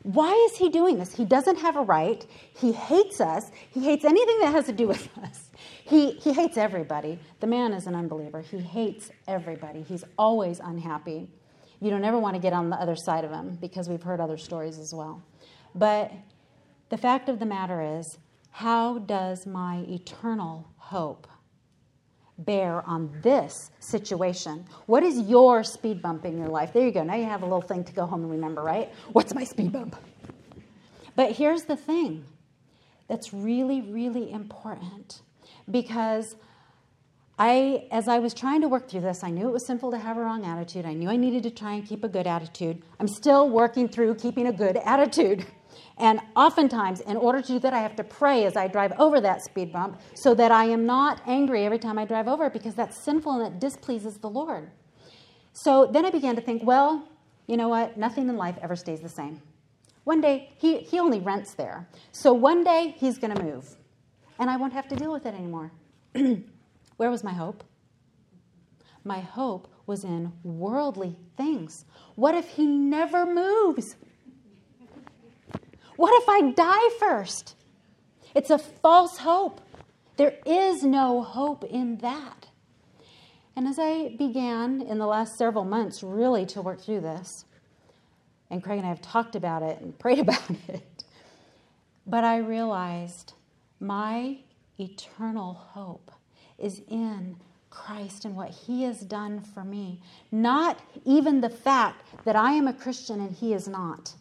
[0.03, 1.13] Why is he doing this?
[1.13, 2.25] He doesn't have a right.
[2.55, 3.51] He hates us.
[3.71, 5.49] He hates anything that has to do with us.
[5.83, 7.19] He, he hates everybody.
[7.39, 8.41] The man is an unbeliever.
[8.41, 9.81] He hates everybody.
[9.81, 11.29] He's always unhappy.
[11.79, 14.19] You don't ever want to get on the other side of him because we've heard
[14.19, 15.21] other stories as well.
[15.75, 16.11] But
[16.89, 18.17] the fact of the matter is,
[18.51, 21.27] how does my eternal hope
[22.37, 24.65] bear on this situation?
[24.85, 26.73] What is your speed bump in your life?
[26.73, 27.03] There you go.
[27.03, 28.91] Now you have a little thing to go home and remember, right?
[29.11, 29.95] What's my speed bump?
[31.15, 32.25] But here's the thing
[33.07, 35.21] that's really, really important
[35.69, 36.35] because
[37.39, 39.97] I, as I was trying to work through this, I knew it was sinful to
[39.97, 40.85] have a wrong attitude.
[40.85, 42.81] I knew I needed to try and keep a good attitude.
[42.99, 45.45] I'm still working through keeping a good attitude.
[45.99, 49.19] And oftentimes, in order to do that, I have to pray as I drive over
[49.21, 52.53] that speed bump so that I am not angry every time I drive over it
[52.53, 54.69] because that's sinful and it displeases the Lord.
[55.53, 57.07] So then I began to think, well,
[57.47, 57.97] you know what?
[57.97, 59.41] Nothing in life ever stays the same.
[60.03, 61.87] One day, he, he only rents there.
[62.11, 63.75] So one day, he's going to move.
[64.39, 65.71] And I won't have to deal with it anymore.
[66.97, 67.63] Where was my hope?
[69.03, 71.85] My hope was in worldly things.
[72.15, 73.95] What if he never moves?
[75.97, 77.55] What if I die first?
[78.33, 79.61] It's a false hope.
[80.15, 82.47] There is no hope in that.
[83.55, 87.45] And as I began in the last several months really to work through this,
[88.51, 91.03] and Craig and I have talked about it and prayed about it,
[92.05, 93.33] but I realized
[93.79, 94.37] my
[94.79, 96.11] eternal hope
[96.59, 97.37] is in
[97.71, 99.99] Christ and what He has done for me,
[100.31, 104.13] not even the fact that I am a Christian and He is not.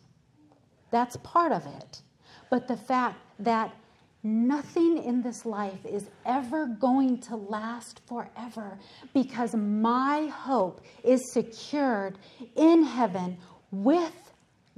[0.91, 2.03] That's part of it.
[2.51, 3.75] But the fact that
[4.23, 8.79] nothing in this life is ever going to last forever
[9.15, 12.19] because my hope is secured
[12.57, 13.37] in heaven
[13.71, 14.33] with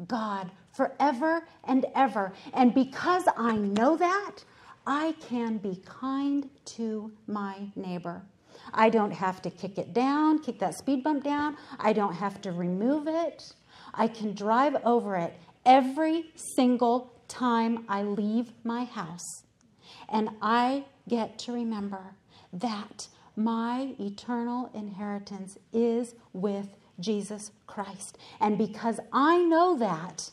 [0.07, 2.33] God forever and ever.
[2.53, 4.37] And because I know that,
[4.87, 8.23] I can be kind to my neighbor.
[8.73, 11.57] I don't have to kick it down, kick that speed bump down.
[11.79, 13.55] I don't have to remove it.
[13.95, 15.35] I can drive over it
[15.69, 19.45] every single time I leave my house.
[20.09, 22.15] And I get to remember
[22.53, 28.17] that my eternal inheritance is with Jesus Christ.
[28.41, 30.31] And because I know that,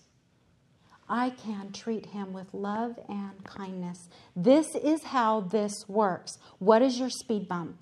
[1.08, 4.10] I can treat him with love and kindness.
[4.36, 6.40] This is how this works.
[6.58, 7.78] What is your speed bump?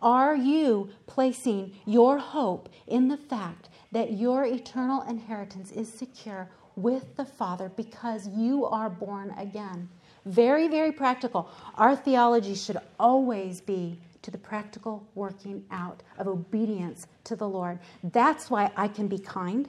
[0.00, 7.16] Are you placing your hope in the fact that your eternal inheritance is secure with
[7.16, 9.88] the Father because you are born again?
[10.24, 11.50] Very, very practical.
[11.76, 17.78] Our theology should always be to the practical working out of obedience to the Lord.
[18.02, 19.68] That's why I can be kind.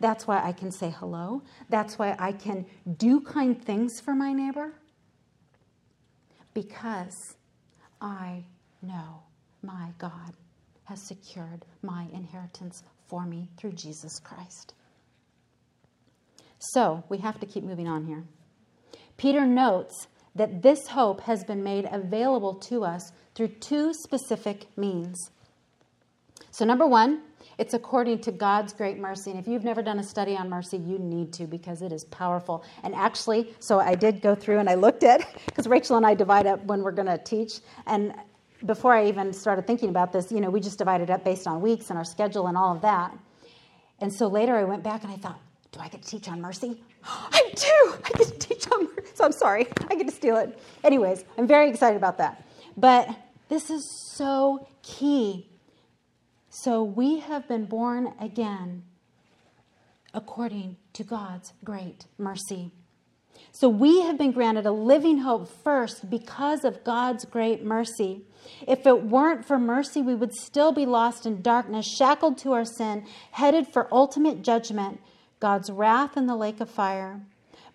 [0.00, 1.42] That's why I can say hello.
[1.68, 2.64] That's why I can
[2.96, 4.72] do kind things for my neighbor.
[6.54, 7.34] Because
[8.00, 8.44] I
[8.82, 9.22] know
[9.62, 10.32] my God
[10.84, 14.74] has secured my inheritance for me through Jesus Christ.
[16.58, 18.24] So we have to keep moving on here.
[19.16, 25.30] Peter notes that this hope has been made available to us through two specific means.
[26.50, 27.22] So, number one,
[27.58, 29.30] it's according to God's great mercy.
[29.30, 32.04] And if you've never done a study on mercy, you need to because it is
[32.04, 32.64] powerful.
[32.84, 36.14] And actually, so I did go through and I looked at, because Rachel and I
[36.14, 37.60] divide up when we're going to teach.
[37.86, 38.14] And
[38.64, 41.60] before I even started thinking about this, you know, we just divided up based on
[41.60, 43.16] weeks and our schedule and all of that.
[44.00, 45.40] And so later I went back and I thought,
[45.78, 46.82] do I get to teach on mercy?
[47.04, 47.94] I do.
[48.04, 49.12] I get to teach on mercy.
[49.14, 49.66] So I'm sorry.
[49.88, 50.58] I get to steal it.
[50.84, 52.44] Anyways, I'm very excited about that.
[52.76, 53.08] But
[53.48, 55.48] this is so key.
[56.50, 58.82] So we have been born again
[60.12, 62.72] according to God's great mercy.
[63.52, 68.22] So we have been granted a living hope first because of God's great mercy.
[68.66, 72.64] If it weren't for mercy, we would still be lost in darkness, shackled to our
[72.64, 75.00] sin, headed for ultimate judgment,
[75.40, 77.20] God's wrath in the lake of fire.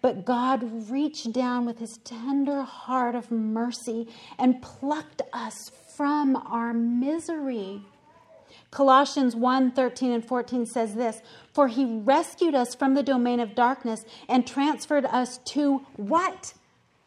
[0.01, 6.74] But God reached down with his tender heart of mercy and plucked us from our
[6.74, 7.82] misery.
[8.70, 11.22] Colossians 1 13 and 14 says this
[11.53, 16.53] For he rescued us from the domain of darkness and transferred us to what?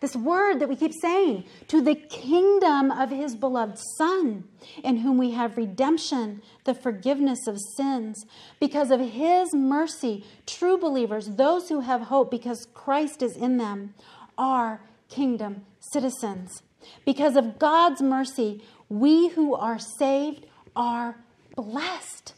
[0.01, 4.45] This word that we keep saying, to the kingdom of his beloved Son,
[4.85, 8.27] in whom we have redemption, the forgiveness of sins.
[8.61, 13.95] Because of his mercy, true believers, those who have hope because Christ is in them,
[14.37, 16.63] are kingdom citizens.
[17.05, 21.17] Because of God's mercy, we who are saved are
[21.57, 22.35] blessed.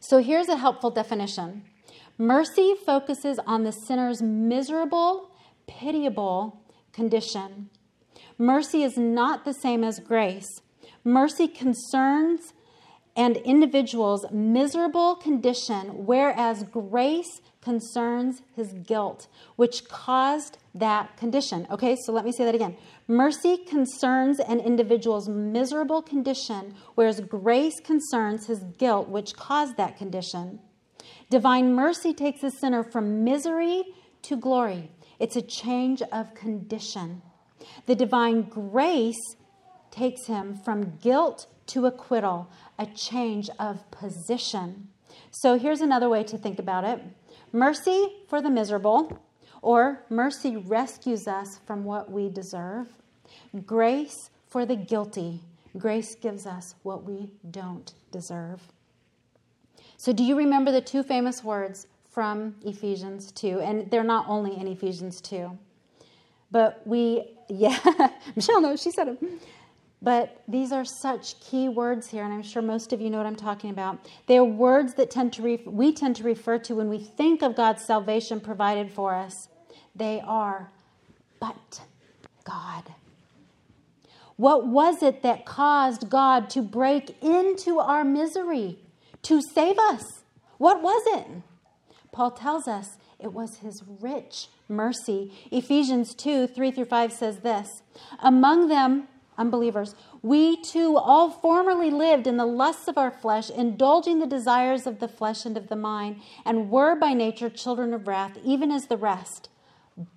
[0.00, 1.64] So here's a helpful definition
[2.18, 5.30] mercy focuses on the sinner's miserable,
[5.66, 7.70] pitiable condition.
[8.38, 10.48] Mercy is not the same as grace.
[11.04, 12.52] Mercy concerns
[13.14, 21.66] an individual's miserable condition, whereas grace concerns his guilt, which caused that condition.
[21.70, 22.76] Okay, so let me say that again.
[23.06, 30.58] Mercy concerns an individual's miserable condition, whereas grace concerns his guilt, which caused that condition.
[31.30, 33.84] Divine mercy takes a sinner from misery
[34.22, 34.90] to glory,
[35.22, 37.22] it's a change of condition.
[37.86, 39.36] The divine grace
[39.92, 44.88] takes him from guilt to acquittal, a change of position.
[45.30, 47.00] So here's another way to think about it
[47.52, 49.22] mercy for the miserable,
[49.62, 52.88] or mercy rescues us from what we deserve.
[53.64, 55.40] Grace for the guilty.
[55.78, 58.60] Grace gives us what we don't deserve.
[59.96, 63.60] So, do you remember the two famous words from Ephesians 2?
[63.60, 65.58] And they're not only in Ephesians 2.
[66.50, 69.40] But we, yeah, Michelle knows, she said them.
[70.02, 73.26] But these are such key words here, and I'm sure most of you know what
[73.26, 73.98] I'm talking about.
[74.26, 77.40] They are words that tend to re- we tend to refer to when we think
[77.40, 79.48] of God's salvation provided for us.
[79.94, 80.72] They are,
[81.38, 81.82] but
[82.42, 82.92] God.
[84.36, 88.80] What was it that caused God to break into our misery,
[89.22, 90.24] to save us?
[90.58, 91.26] What was it?
[92.12, 95.32] Paul tells us it was his rich mercy.
[95.50, 97.82] Ephesians 2 3 through 5 says this
[98.20, 99.08] Among them,
[99.38, 104.86] unbelievers, we too all formerly lived in the lusts of our flesh, indulging the desires
[104.86, 108.70] of the flesh and of the mind, and were by nature children of wrath, even
[108.70, 109.48] as the rest.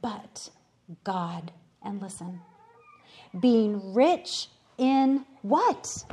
[0.01, 0.49] But
[1.03, 2.41] God, and listen,
[3.39, 6.03] being rich in what?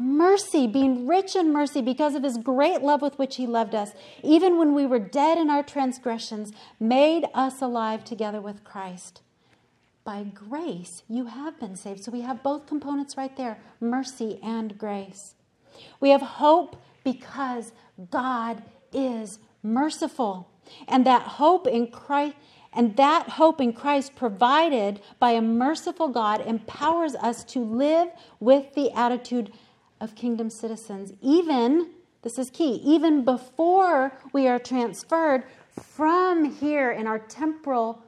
[0.00, 3.92] Mercy, being rich in mercy because of his great love with which he loved us,
[4.22, 9.20] even when we were dead in our transgressions, made us alive together with Christ.
[10.04, 12.02] by grace you have been saved.
[12.02, 15.34] So we have both components right there mercy and grace.
[16.00, 17.72] We have hope because
[18.10, 20.50] God is merciful.
[20.88, 22.36] And that hope in Christ
[22.72, 28.74] and that hope in Christ provided by a merciful God empowers us to live with
[28.74, 29.52] the attitude
[30.00, 31.90] of kingdom citizens even
[32.22, 35.44] this is key even before we are transferred
[35.80, 38.02] from here in our temporal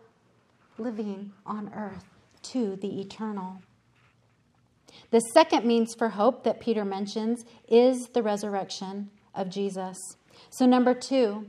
[0.79, 2.05] living on earth
[2.43, 3.63] to the eternal.
[5.11, 9.99] The second means for hope that Peter mentions is the resurrection of Jesus.
[10.51, 11.47] So, number two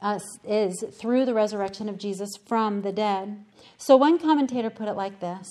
[0.00, 3.44] uh, is through the resurrection of Jesus from the dead.
[3.76, 5.48] So, one commentator put it like this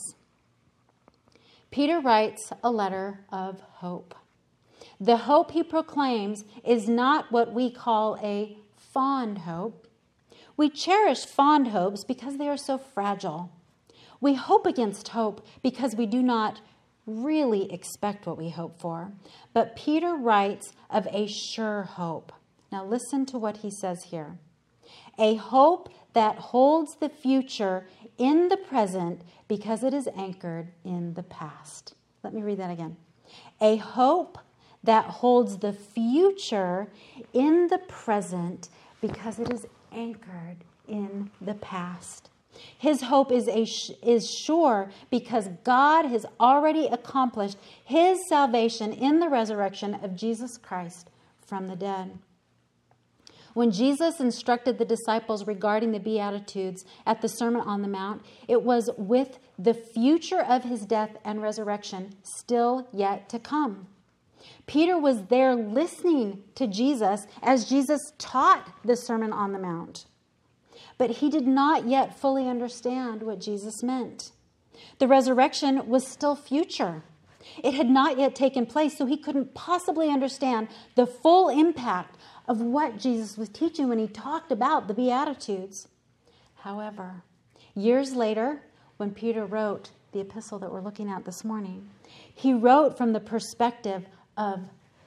[1.72, 4.16] Peter writes a letter of hope.
[5.00, 9.88] The hope he proclaims is not what we call a fond hope.
[10.56, 13.52] We cherish fond hopes because they are so fragile.
[14.22, 16.62] We hope against hope because we do not
[17.06, 19.12] really expect what we hope for.
[19.52, 22.32] But Peter writes of a sure hope.
[22.72, 24.38] Now, listen to what he says here
[25.20, 27.86] a hope that holds the future
[28.18, 31.94] in the present because it is anchored in the past.
[32.24, 32.96] Let me read that again.
[33.62, 34.38] A hope
[34.84, 36.88] that holds the future
[37.34, 38.70] in the present
[39.02, 40.58] because it is anchored
[40.88, 42.30] in the past.
[42.78, 43.64] His hope is, a,
[44.06, 51.10] is sure because God has already accomplished his salvation in the resurrection of Jesus Christ
[51.42, 52.18] from the dead.
[53.54, 58.64] When Jesus instructed the disciples regarding the Beatitudes at the Sermon on the Mount, it
[58.64, 63.88] was with the future of his death and resurrection still yet to come.
[64.66, 70.06] Peter was there listening to Jesus as Jesus taught the Sermon on the Mount.
[70.98, 74.32] But he did not yet fully understand what Jesus meant.
[75.00, 77.04] The resurrection was still future.
[77.64, 82.18] It had not yet taken place, so he couldn't possibly understand the full impact
[82.48, 85.88] of what Jesus was teaching when he talked about the Beatitudes.
[86.56, 87.24] However,
[87.76, 88.62] years later,
[88.98, 91.90] when Peter wrote the epistle that we're looking at this morning,
[92.34, 94.06] he wrote from the perspective
[94.38, 94.62] of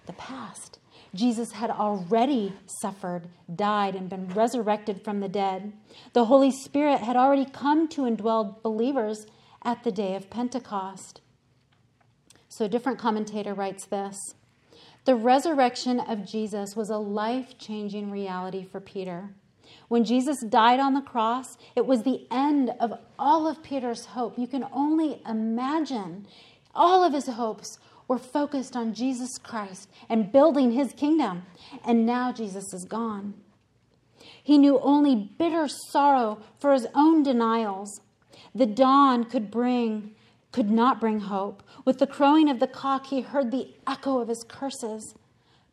[0.07, 0.79] the past.
[1.15, 5.73] Jesus had already suffered, died, and been resurrected from the dead.
[6.13, 9.27] The Holy Spirit had already come to indwell believers
[9.63, 11.21] at the day of Pentecost.
[12.49, 14.17] So, a different commentator writes this
[15.07, 19.31] The resurrection of Jesus was a life changing reality for Peter.
[19.87, 24.37] When Jesus died on the cross, it was the end of all of Peter's hope.
[24.37, 26.27] You can only imagine
[26.75, 27.79] all of his hopes
[28.09, 31.45] were focused on Jesus Christ and building his kingdom.
[31.85, 33.35] And now Jesus is gone.
[34.43, 38.01] He knew only bitter sorrow for his own denials.
[38.57, 40.17] The dawn could bring
[40.57, 41.63] could not bring hope.
[41.87, 45.15] With the crowing of the cock, he heard the echo of his curses.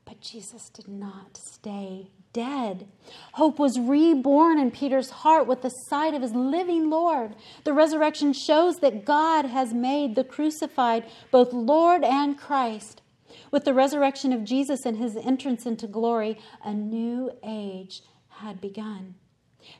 [0.06, 2.88] But Jesus did not stay dead.
[3.34, 7.36] Hope was reborn in Peter's heart with the sight of his living Lord.
[7.64, 13.02] The resurrection shows that God has made the crucified both Lord and Christ.
[13.50, 19.16] With the resurrection of Jesus and his entrance into glory, a new age had begun.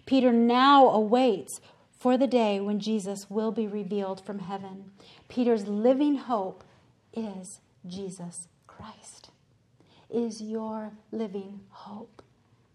[0.06, 1.60] Peter now awaits
[2.04, 4.92] for the day when Jesus will be revealed from heaven.
[5.34, 6.64] Peter's living hope
[7.12, 9.32] is Jesus Christ.
[10.08, 12.22] Is your living hope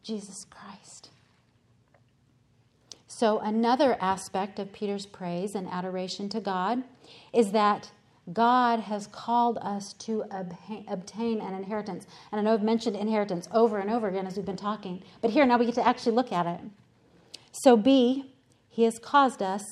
[0.02, 1.11] Jesus Christ.
[3.06, 6.82] So, another aspect of Peter's praise and adoration to God
[7.32, 7.92] is that
[8.32, 10.24] God has called us to
[10.88, 12.09] obtain an inheritance.
[12.32, 15.30] And I know I've mentioned inheritance over and over again as we've been talking, but
[15.30, 16.61] here now we get to actually look at it.
[17.52, 18.34] So, B,
[18.68, 19.62] He has caused us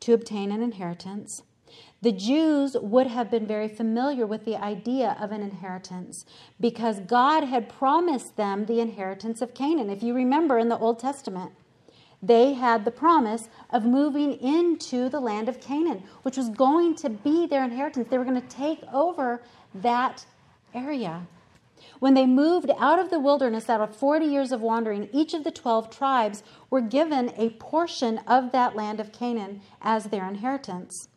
[0.00, 1.42] to obtain an inheritance.
[2.04, 6.26] The Jews would have been very familiar with the idea of an inheritance
[6.60, 9.88] because God had promised them the inheritance of Canaan.
[9.88, 11.52] If you remember in the Old Testament,
[12.22, 17.08] they had the promise of moving into the land of Canaan, which was going to
[17.08, 18.08] be their inheritance.
[18.10, 19.40] They were going to take over
[19.74, 20.26] that
[20.74, 21.26] area.
[22.00, 25.42] When they moved out of the wilderness out of 40 years of wandering, each of
[25.42, 31.08] the 12 tribes were given a portion of that land of Canaan as their inheritance.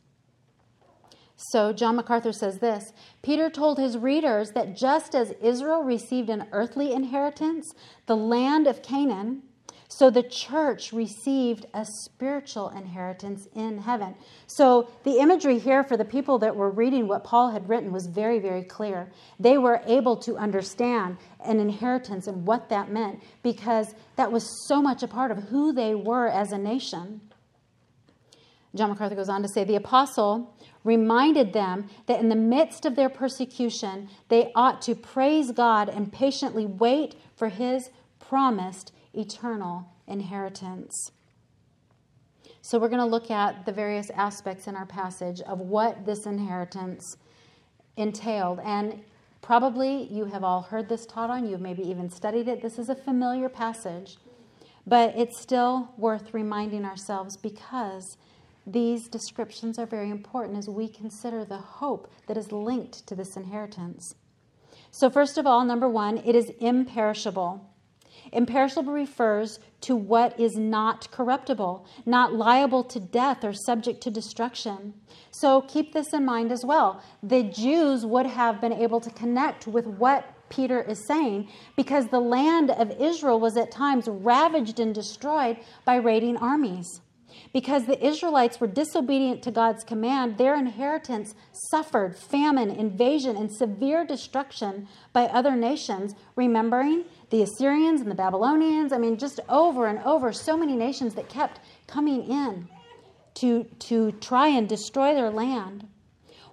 [1.38, 6.48] So, John MacArthur says this Peter told his readers that just as Israel received an
[6.52, 7.72] earthly inheritance,
[8.08, 9.44] the land of Canaan,
[9.88, 14.16] so the church received a spiritual inheritance in heaven.
[14.48, 18.08] So, the imagery here for the people that were reading what Paul had written was
[18.08, 19.12] very, very clear.
[19.40, 24.82] They were able to understand an inheritance and what that meant because that was so
[24.82, 27.22] much a part of who they were as a nation.
[28.78, 30.54] John MacArthur goes on to say the apostle
[30.84, 36.12] reminded them that in the midst of their persecution, they ought to praise God and
[36.12, 41.12] patiently wait for his promised eternal inheritance.
[42.62, 46.26] So, we're going to look at the various aspects in our passage of what this
[46.26, 47.16] inheritance
[47.96, 48.60] entailed.
[48.64, 49.04] And
[49.42, 52.62] probably you have all heard this taught on, you've maybe even studied it.
[52.62, 54.18] This is a familiar passage,
[54.86, 58.18] but it's still worth reminding ourselves because
[58.68, 63.38] these descriptions are very important as we consider the hope that is linked to this
[63.38, 64.16] inheritance.
[64.92, 67.66] So, first of all, number one, it is imperishable.
[68.34, 74.94] Imperishable refers to what is not corruptible, not liable to death or subject to destruction.
[75.32, 77.02] So keep this in mind as well.
[77.24, 82.20] The Jews would have been able to connect with what Peter is saying because the
[82.20, 87.02] land of Israel was at times ravaged and destroyed by raiding armies.
[87.54, 91.36] Because the Israelites were disobedient to God's command, their inheritance
[91.72, 98.94] suffered famine, invasion, and severe destruction by other nations, remembering the Assyrians and the Babylonians.
[98.94, 102.70] I mean, just over and over, so many nations that kept coming in
[103.36, 105.88] to, to try and destroy their land.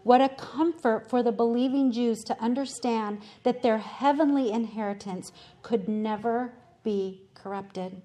[0.03, 6.53] What a comfort for the believing Jews to understand that their heavenly inheritance could never
[6.83, 8.03] be corrupted.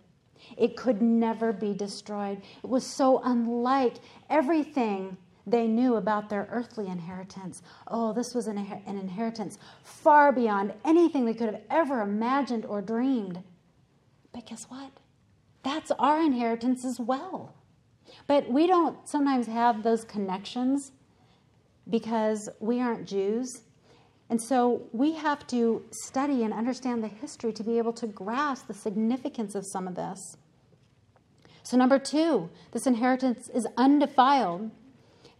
[0.57, 2.41] It could never be destroyed.
[2.63, 3.95] It was so unlike
[4.29, 5.17] everything
[5.47, 7.61] they knew about their earthly inheritance.
[7.87, 12.81] Oh, this was an, an inheritance far beyond anything they could have ever imagined or
[12.81, 13.41] dreamed.
[14.31, 14.91] But guess what?
[15.63, 17.55] That's our inheritance as well.
[18.27, 20.91] But we don't sometimes have those connections
[21.89, 23.61] because we aren't Jews.
[24.29, 28.67] And so we have to study and understand the history to be able to grasp
[28.67, 30.37] the significance of some of this.
[31.63, 34.71] So, number two, this inheritance is undefiled.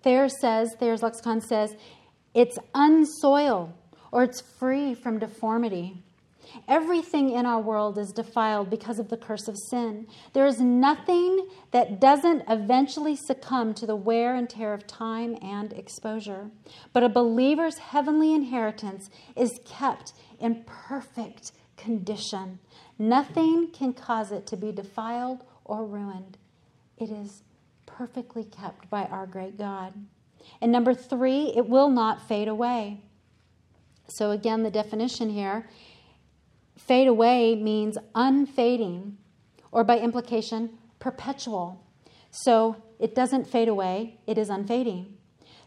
[0.04, 1.76] Thayer says, Thayer's lexicon says,
[2.34, 3.74] it's unsoiled
[4.12, 6.04] or it's free from deformity.
[6.68, 10.08] Everything in our world is defiled because of the curse of sin.
[10.34, 15.74] There is nothing that doesn't eventually succumb to the wear and tear of time and
[15.74, 16.50] exposure.
[16.94, 22.60] But a believer's heavenly inheritance is kept in perfect condition.
[22.98, 26.38] Nothing can cause it to be defiled or ruined.
[26.98, 27.44] It is
[27.86, 29.94] perfectly kept by our great God.
[30.62, 33.02] And number three, it will not fade away.
[34.08, 35.68] So, again, the definition here
[36.80, 39.18] fade away means unfading,
[39.72, 41.84] or by implication, perpetual.
[42.32, 45.16] So, it doesn't fade away, it is unfading.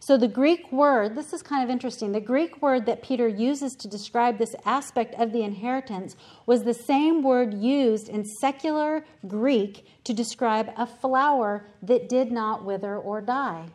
[0.00, 2.10] So, the Greek word, this is kind of interesting.
[2.10, 6.74] The Greek word that Peter uses to describe this aspect of the inheritance was the
[6.74, 13.20] same word used in secular Greek to describe a flower that did not wither or
[13.20, 13.68] die.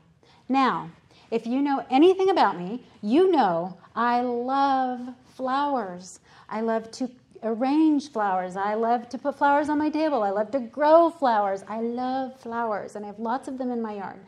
[0.49, 0.91] Now,
[1.31, 4.99] if you know anything about me, you know I love
[5.35, 6.19] flowers.
[6.49, 7.09] I love to
[7.43, 8.55] arrange flowers.
[8.55, 10.23] I love to put flowers on my table.
[10.23, 11.63] I love to grow flowers.
[11.67, 14.19] I love flowers, and I have lots of them in my yard.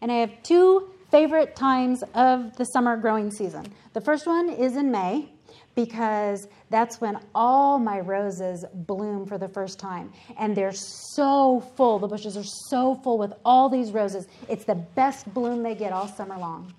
[0.00, 3.66] And I have two favorite times of the summer growing season.
[3.94, 5.28] The first one is in May
[5.74, 10.12] because that's when all my roses bloom for the first time.
[10.36, 14.26] And they're so full, the bushes are so full with all these roses.
[14.48, 16.74] It's the best bloom they get all summer long.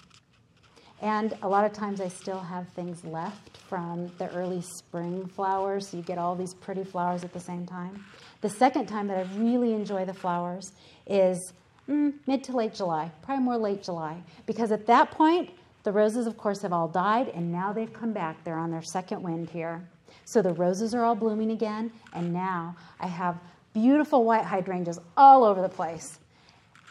[1.01, 5.87] And a lot of times I still have things left from the early spring flowers,
[5.87, 8.03] so you get all these pretty flowers at the same time.
[8.41, 10.73] The second time that I really enjoy the flowers
[11.07, 11.53] is
[11.87, 15.51] mm, mid to late July, probably more late July, because at that point,
[15.83, 18.43] the roses, of course, have all died, and now they've come back.
[18.43, 19.87] They're on their second wind here.
[20.25, 23.39] So the roses are all blooming again, and now I have
[23.73, 26.19] beautiful white hydrangeas all over the place.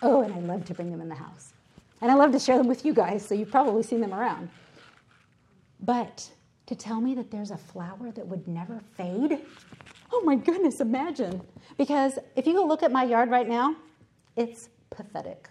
[0.01, 1.53] Oh, and I love to bring them in the house.
[2.01, 4.49] And I love to share them with you guys, so you've probably seen them around.
[5.81, 6.29] But
[6.67, 9.41] to tell me that there's a flower that would never fade,
[10.13, 11.41] oh my goodness, imagine.
[11.77, 13.75] Because if you go look at my yard right now,
[14.37, 15.49] it's pathetic.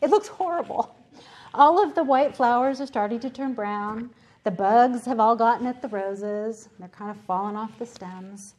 [0.00, 0.96] It looks horrible.
[1.54, 4.10] All of the white flowers are starting to turn brown.
[4.44, 6.68] The bugs have all gotten at the roses.
[6.78, 8.54] They're kind of falling off the stems.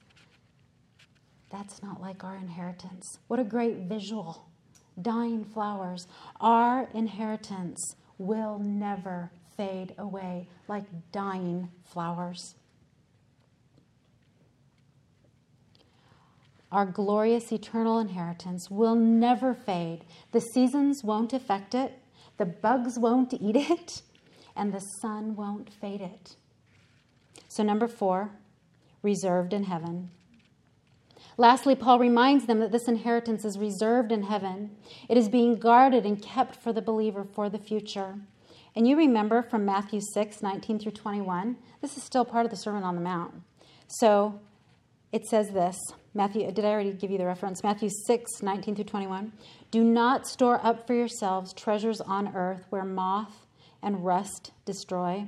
[1.50, 3.20] That's not like our inheritance.
[3.28, 4.47] What a great visual.
[5.02, 6.08] Dying flowers.
[6.40, 12.56] Our inheritance will never fade away like dying flowers.
[16.72, 20.04] Our glorious eternal inheritance will never fade.
[20.32, 22.00] The seasons won't affect it,
[22.38, 24.02] the bugs won't eat it,
[24.56, 26.36] and the sun won't fade it.
[27.48, 28.32] So, number four,
[29.02, 30.12] reserved in heaven.
[31.38, 34.72] Lastly, Paul reminds them that this inheritance is reserved in heaven.
[35.08, 38.16] It is being guarded and kept for the believer for the future.
[38.76, 42.58] And you remember from Matthew 6, 19 through 21, this is still part of the
[42.58, 43.36] Sermon on the Mount.
[43.88, 44.40] So
[45.12, 45.78] it says this
[46.14, 47.64] Matthew, did I already give you the reference?
[47.64, 49.32] Matthew 6, 19 through 21.
[49.70, 53.46] Do not store up for yourselves treasures on earth where moth
[53.82, 55.28] and rust destroy,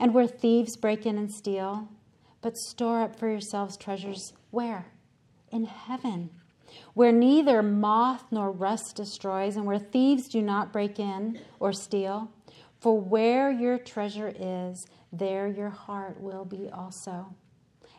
[0.00, 1.88] and where thieves break in and steal,
[2.40, 4.86] but store up for yourselves treasures where?
[5.52, 6.30] In heaven,
[6.94, 12.30] where neither moth nor rust destroys, and where thieves do not break in or steal.
[12.80, 17.34] For where your treasure is, there your heart will be also.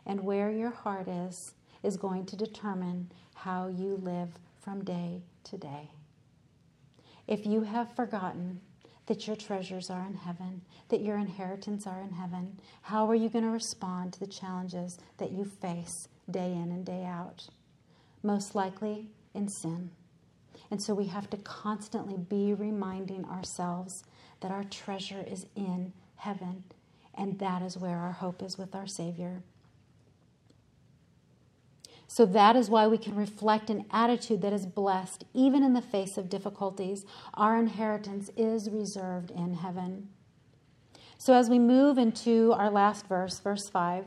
[0.06, 4.30] And where your heart is, is going to determine how you live
[4.60, 5.92] from day to day.
[7.28, 8.60] If you have forgotten
[9.08, 13.30] that your treasures are in heaven, that your inheritance are in heaven, how are you
[13.30, 17.48] going to respond to the challenges that you face day in and day out?
[18.22, 19.92] Most likely in sin.
[20.72, 24.04] And so we have to constantly be reminding ourselves
[24.40, 26.64] that our treasure is in heaven,
[27.14, 29.44] and that is where our hope is with our Savior.
[32.14, 35.82] So that is why we can reflect an attitude that is blessed, even in the
[35.82, 37.08] face of difficulties.
[37.34, 40.10] Our inheritance is reserved in heaven.
[41.18, 44.06] So as we move into our last verse, verse 5,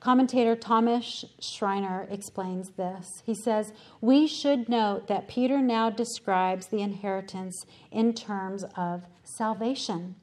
[0.00, 3.22] Commentator Thomas Schreiner explains this.
[3.26, 10.14] He says, We should note that Peter now describes the inheritance in terms of salvation.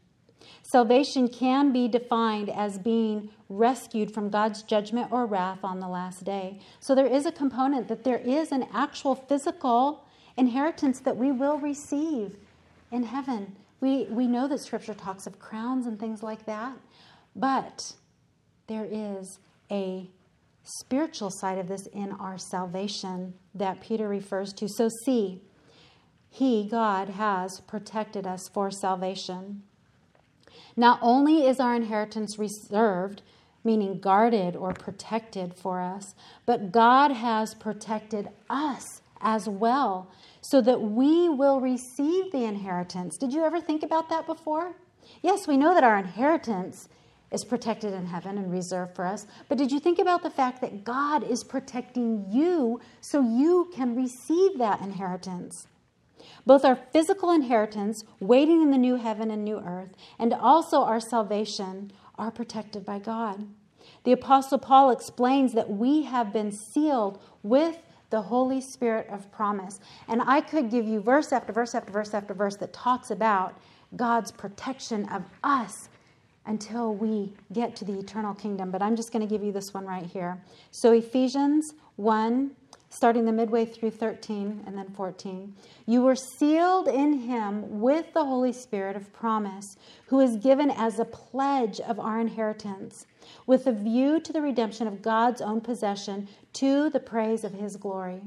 [0.64, 6.24] Salvation can be defined as being rescued from God's judgment or wrath on the last
[6.24, 6.60] day.
[6.80, 10.06] So there is a component that there is an actual physical
[10.38, 12.38] inheritance that we will receive
[12.92, 13.56] in heaven.
[13.82, 16.78] We, we know that Scripture talks of crowns and things like that,
[17.36, 17.94] but
[18.68, 19.40] there is
[19.72, 20.10] a
[20.64, 24.68] spiritual side of this in our salvation that Peter refers to.
[24.68, 25.42] So, see,
[26.30, 29.64] He, God, has protected us for salvation.
[30.76, 33.22] Not only is our inheritance reserved,
[33.64, 36.16] meaning guarded or protected for us,
[36.46, 40.12] but God has protected us as well
[40.42, 43.18] so that we will receive the inheritance.
[43.18, 44.76] Did you ever think about that before?
[45.22, 46.88] Yes, we know that our inheritance
[47.32, 49.28] is protected in heaven and reserved for us.
[49.48, 53.96] But did you think about the fact that God is protecting you so you can
[53.96, 55.68] receive that inheritance?
[56.46, 61.00] Both our physical inheritance, waiting in the new heaven and new earth, and also our
[61.00, 63.48] salvation are protected by God.
[64.04, 67.78] The Apostle Paul explains that we have been sealed with
[68.10, 69.80] the Holy Spirit of promise.
[70.08, 73.60] And I could give you verse after verse after verse after verse that talks about
[73.96, 75.90] God's protection of us
[76.46, 78.72] until we get to the eternal kingdom.
[78.72, 80.42] But I'm just going to give you this one right here.
[80.72, 82.52] So, Ephesians 1,
[82.90, 85.56] starting the midway through 13 and then 14.
[85.86, 89.78] You were sealed in him with the Holy Spirit of promise,
[90.08, 93.06] who is given as a pledge of our inheritance,
[93.46, 97.76] with a view to the redemption of God's own possession to the praise of his
[97.76, 98.22] glory.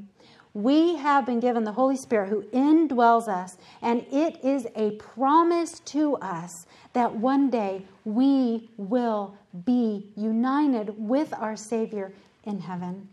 [0.55, 5.81] We have been given the Holy Spirit who indwells us, and it is a promise
[5.87, 9.35] to us that one day we will
[9.65, 12.13] be united with our Savior
[12.45, 13.09] in heaven.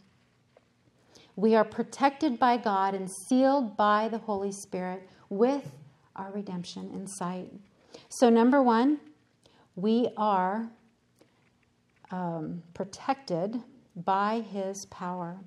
[1.40, 5.72] We are protected by God and sealed by the Holy Spirit with
[6.14, 7.50] our redemption in sight.
[8.10, 9.00] So, number one,
[9.78, 10.70] we are
[12.12, 13.64] um, protected
[13.96, 15.38] by His power.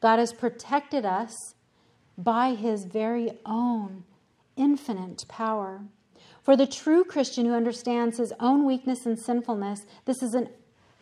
[0.00, 1.54] God has protected us
[2.16, 4.04] by His very own
[4.56, 5.82] infinite power.
[6.42, 10.48] For the true Christian who understands his own weakness and sinfulness, this is an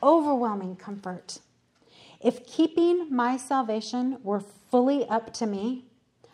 [0.02, 1.38] overwhelming comfort.
[2.22, 5.86] If keeping my salvation were fully up to me,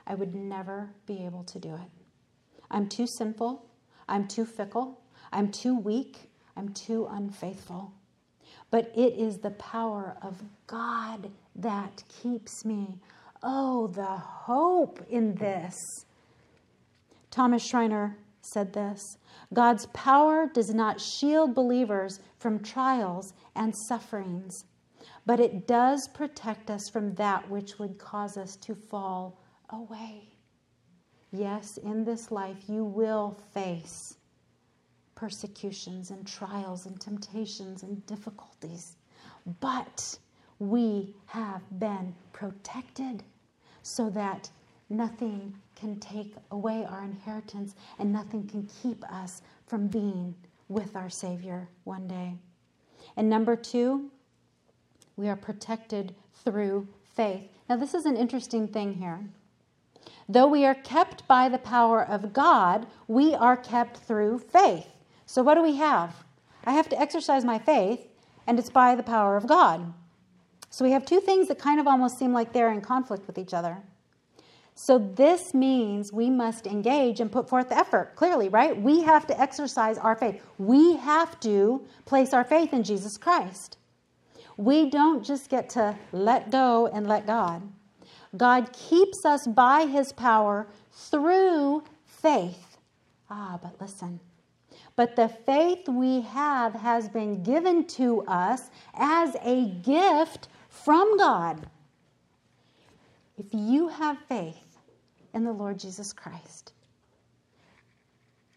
[0.07, 1.91] I would never be able to do it.
[2.71, 3.65] I'm too sinful.
[4.09, 5.01] I'm too fickle.
[5.33, 6.31] I'm too weak.
[6.57, 7.93] I'm too unfaithful.
[8.71, 12.99] But it is the power of God that keeps me.
[13.43, 16.05] Oh, the hope in this.
[17.31, 19.19] Thomas Schreiner said this
[19.55, 24.65] God's power does not shield believers from trials and sufferings,
[25.27, 29.41] but it does protect us from that which would cause us to fall
[29.71, 30.23] away.
[31.33, 34.17] Yes, in this life you will face
[35.15, 38.97] persecutions and trials and temptations and difficulties,
[39.61, 40.19] but
[40.59, 43.23] we have been protected
[43.83, 44.51] so that
[44.91, 50.35] nothing can take away our inheritance and nothing can keep us from being
[50.69, 52.35] with our Savior one day.
[53.17, 54.11] And number two,
[55.19, 56.15] we are protected
[56.45, 57.51] through faith.
[57.69, 59.19] Now, this is an interesting thing here.
[60.29, 64.87] Though we are kept by the power of God, we are kept through faith.
[65.27, 66.25] So, what do we have?
[66.65, 68.07] I have to exercise my faith,
[68.47, 69.93] and it's by the power of God.
[70.71, 73.39] So, we have two things that kind of almost seem like they're in conflict with
[73.39, 73.79] each other.
[74.77, 78.81] So, this means we must engage and put forth effort, clearly, right?
[78.81, 80.41] We have to exercise our faith.
[80.59, 83.78] We have to place our faith in Jesus Christ.
[84.59, 87.63] We don't just get to let go and let God.
[88.37, 92.77] God keeps us by his power through faith.
[93.31, 94.21] Ah, but listen.
[94.97, 101.69] But the faith we have has been given to us as a gift from God.
[103.39, 104.77] If you have faith
[105.35, 106.73] in the Lord Jesus Christ,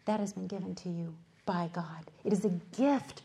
[0.04, 1.14] that has been given to you
[1.46, 2.10] by God.
[2.24, 3.22] It is a gift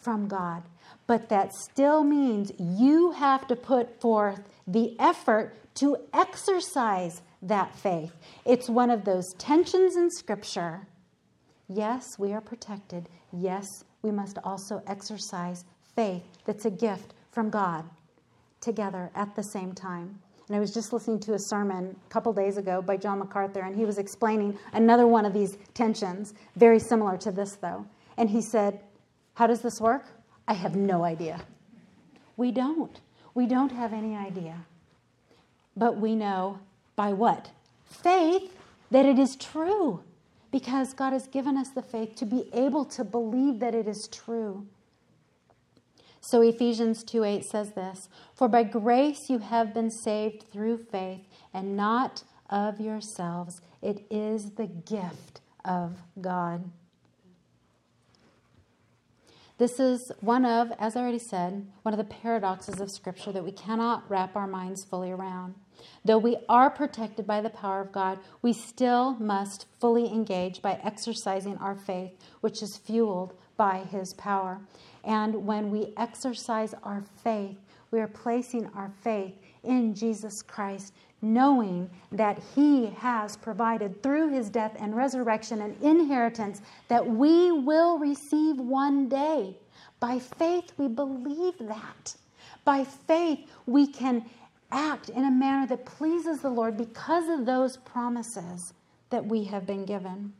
[0.00, 0.64] from God.
[1.10, 8.12] But that still means you have to put forth the effort to exercise that faith.
[8.44, 10.86] It's one of those tensions in Scripture.
[11.68, 13.08] Yes, we are protected.
[13.32, 13.66] Yes,
[14.02, 15.64] we must also exercise
[15.96, 17.90] faith that's a gift from God
[18.60, 20.16] together at the same time.
[20.46, 23.62] And I was just listening to a sermon a couple days ago by John MacArthur,
[23.62, 27.84] and he was explaining another one of these tensions, very similar to this, though.
[28.16, 28.78] And he said,
[29.34, 30.04] How does this work?
[30.50, 31.42] I have no idea.
[32.36, 32.98] We don't.
[33.34, 34.66] We don't have any idea.
[35.76, 36.58] But we know
[36.96, 37.50] by what?
[37.84, 38.52] Faith
[38.90, 40.02] that it is true.
[40.50, 44.08] Because God has given us the faith to be able to believe that it is
[44.08, 44.66] true.
[46.20, 51.20] So Ephesians 2 8 says this For by grace you have been saved through faith,
[51.54, 53.60] and not of yourselves.
[53.80, 56.68] It is the gift of God.
[59.60, 63.44] This is one of, as I already said, one of the paradoxes of Scripture that
[63.44, 65.54] we cannot wrap our minds fully around.
[66.02, 70.80] Though we are protected by the power of God, we still must fully engage by
[70.82, 74.62] exercising our faith, which is fueled by His power.
[75.04, 77.58] And when we exercise our faith,
[77.90, 84.50] we are placing our faith in Jesus Christ, knowing that He has provided through His
[84.50, 89.56] death and resurrection an inheritance that we will receive one day.
[89.98, 92.14] By faith, we believe that.
[92.64, 94.24] By faith, we can
[94.72, 98.72] act in a manner that pleases the Lord because of those promises
[99.10, 100.32] that we have been given.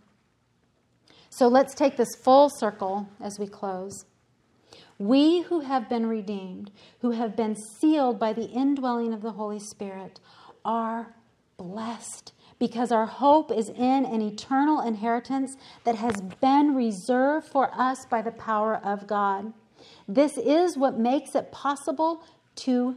[1.30, 4.04] So let's take this full circle as we close.
[4.98, 6.70] We who have been redeemed,
[7.00, 10.20] who have been sealed by the indwelling of the Holy Spirit,
[10.64, 11.14] are
[11.56, 18.04] blessed because our hope is in an eternal inheritance that has been reserved for us
[18.06, 19.52] by the power of God.
[20.06, 22.22] This is what makes it possible
[22.56, 22.96] to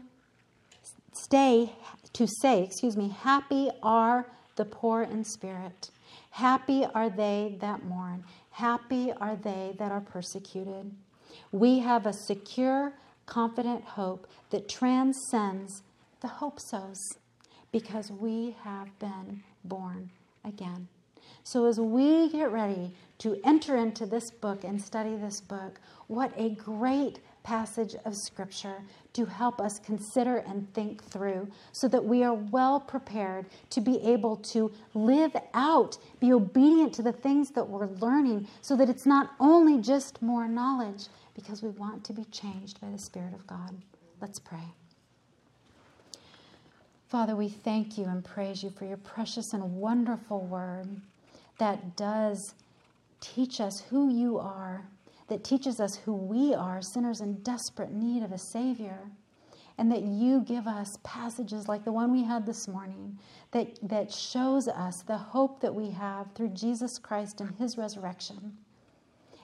[1.14, 1.74] stay
[2.14, 5.90] to say, excuse me, happy are the poor in spirit.
[6.32, 8.24] Happy are they that mourn.
[8.52, 10.92] Happy are they that are persecuted.
[11.52, 12.94] We have a secure,
[13.26, 15.82] confident hope that transcends
[16.22, 17.00] the hope so's
[17.74, 20.10] because we have been born
[20.46, 20.88] again.
[21.44, 26.32] So, as we get ready to enter into this book and study this book, what
[26.38, 28.78] a great passage of Scripture
[29.12, 34.00] to help us consider and think through so that we are well prepared to be
[34.02, 39.06] able to live out, be obedient to the things that we're learning, so that it's
[39.06, 43.46] not only just more knowledge, because we want to be changed by the Spirit of
[43.48, 43.76] God.
[44.22, 44.74] Let's pray.
[47.14, 51.00] Father, we thank you and praise you for your precious and wonderful word
[51.60, 52.56] that does
[53.22, 54.88] teach us who you are,
[55.28, 58.98] that teaches us who we are, sinners in desperate need of a Savior.
[59.78, 63.20] And that you give us passages like the one we had this morning
[63.52, 68.58] that, that shows us the hope that we have through Jesus Christ and his resurrection.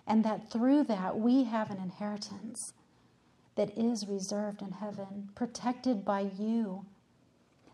[0.07, 2.73] And that through that we have an inheritance
[3.53, 6.83] that is reserved in heaven, protected by you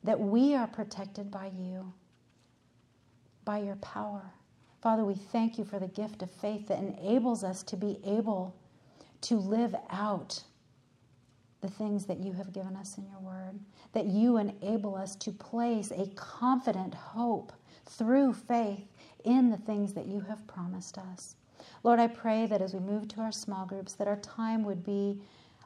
[0.06, 1.92] that we are protected by you,
[3.44, 4.22] by your power.
[4.82, 8.56] Father, we thank you for the gift of faith that enables us to be able
[9.22, 10.44] to live out
[11.62, 13.60] the things that you have given us in your word,
[13.94, 17.52] that you enable us to place a confident hope
[17.86, 18.88] through faith
[19.24, 21.36] in the things that you have promised us.
[21.84, 24.84] Lord, I pray that as we move to our small groups, that our time would
[24.84, 25.20] be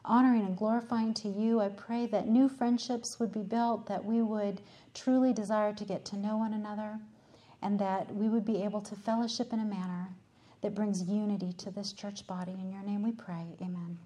[0.04, 1.60] honoring and glorifying to you.
[1.60, 4.60] I pray that new friendships would be built, that we would
[4.94, 6.98] truly desire to get to know one another,
[7.62, 10.08] and that we would be able to fellowship in a manner
[10.62, 12.52] that brings unity to this church body.
[12.52, 13.56] In your name we pray.
[13.60, 13.98] Amen.